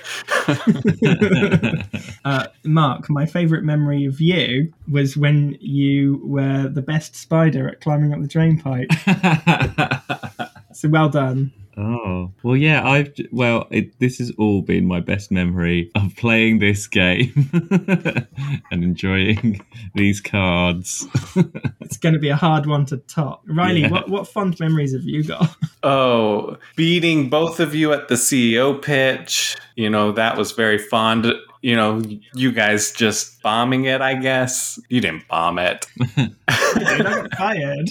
[2.24, 7.80] uh, Mark, my favourite memory of you was when you were the best spider at
[7.80, 8.90] climbing up the drain pipe.
[10.76, 11.52] So well done.
[11.78, 12.88] Oh well, yeah.
[12.88, 17.50] I've well, it, this has all been my best memory of playing this game
[18.70, 19.60] and enjoying
[19.94, 21.06] these cards.
[21.80, 23.42] It's going to be a hard one to top.
[23.46, 23.90] Riley, Yeah.
[23.90, 25.54] what, what fond memories have you got?
[25.84, 29.56] Oh, beating both of you at the CEO pitch.
[29.76, 31.32] You know, that was very fond.
[31.62, 32.02] You know,
[32.34, 34.80] you guys just bombing it, I guess.
[34.88, 35.86] You didn't bomb it.
[36.16, 37.88] Dude, I got fired.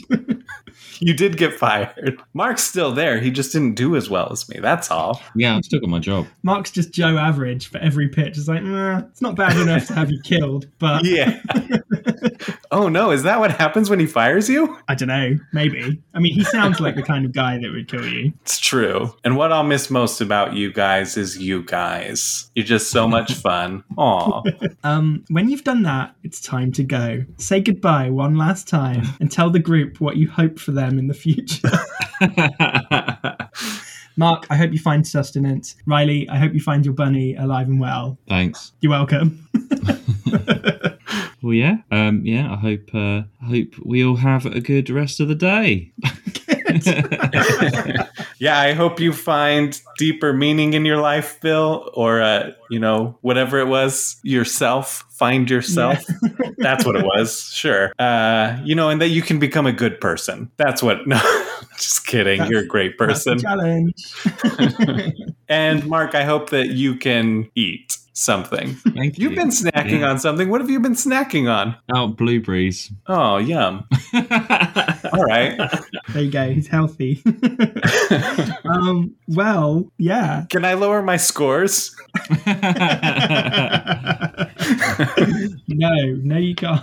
[0.99, 2.21] You did get fired.
[2.33, 3.19] Mark's still there.
[3.19, 4.59] He just didn't do as well as me.
[4.59, 5.21] That's all.
[5.35, 6.27] yeah, I've still got my job.
[6.43, 8.37] Mark's just Joe average for every pitch.
[8.37, 11.39] It's like, nah, it's not bad enough to have you killed, but Yeah.
[12.71, 13.11] oh, no.
[13.11, 14.77] Is that what happens when he fires you?
[14.87, 15.35] I don't know.
[15.53, 16.01] Maybe.
[16.13, 18.33] I mean, he sounds like the kind of guy that would kill you.
[18.41, 19.13] It's true.
[19.23, 22.49] And what I'll miss most about you guys is you guys.
[22.55, 23.83] You're just so much fun.
[23.97, 24.41] Aw.
[24.83, 27.23] Um, when you've done that, it's time to go.
[27.37, 31.07] Say goodbye one last time and tell the group what you hope for them in
[31.07, 31.69] the future.
[34.17, 35.75] Mark, I hope you find sustenance.
[35.86, 38.17] Riley, I hope you find your bunny alive and well.
[38.29, 38.71] Thanks.
[38.79, 39.47] You're welcome.
[41.45, 42.51] Well, yeah, um, yeah.
[42.51, 45.91] I hope uh, I hope we all have a good rest of the day.
[48.39, 53.17] yeah, I hope you find deeper meaning in your life, Bill, or, uh, you know,
[53.21, 55.05] whatever it was, yourself.
[55.11, 56.03] Find yourself.
[56.57, 57.43] That's what it was.
[57.53, 57.93] Sure.
[57.99, 60.51] Uh, you know, and that you can become a good person.
[60.57, 60.99] That's what.
[61.07, 61.19] No.
[61.77, 62.38] Just kidding.
[62.39, 63.38] That's- You're a great person.
[63.39, 63.93] challenge.
[65.49, 68.74] And Mark, I hope that you can eat something.
[68.95, 69.28] Thank you.
[69.30, 70.09] You've been snacking Yeah.
[70.09, 70.49] on something.
[70.49, 71.76] What have you been snacking on?
[71.93, 72.91] Oh, blueberries.
[73.07, 73.88] Oh, yum.
[74.13, 75.57] All right.
[76.13, 76.49] there you go.
[76.49, 77.22] He's healthy.
[78.66, 80.45] um, well, yeah.
[80.49, 81.93] Can I lower my scores?
[85.68, 85.91] no,
[86.24, 86.82] no, you can't.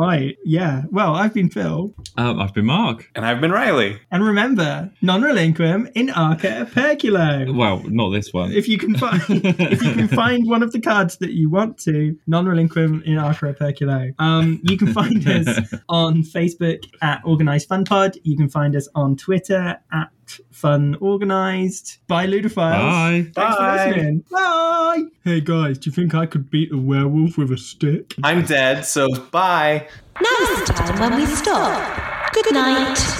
[0.00, 0.36] Right.
[0.44, 0.82] Yeah.
[0.90, 1.94] Well, I've been Phil.
[2.16, 3.10] um, I've been Mark.
[3.14, 4.00] And I've been Riley.
[4.10, 7.54] And remember, non relinquum in arca perculo.
[7.54, 8.52] Well, not this one.
[8.52, 11.78] If you can find if you can find one of the cards that you want
[11.80, 14.14] to, non relinquum in arca perculo.
[14.18, 18.16] Um, you can find us on Facebook at Organized Fun Pod.
[18.24, 20.10] You can find us on Twitter at
[20.50, 21.98] Fun Organized.
[22.06, 22.54] Bye, Ludophiles.
[22.54, 23.30] Bye.
[23.34, 23.78] Thanks Bye.
[23.78, 24.24] for listening.
[24.30, 25.02] Bye.
[25.24, 28.14] Hey guys, do you think I could beat a werewolf with a stick?
[28.22, 29.88] I'm dead, so bye.
[30.20, 32.32] Now's the time when we stop.
[32.32, 33.19] Good night.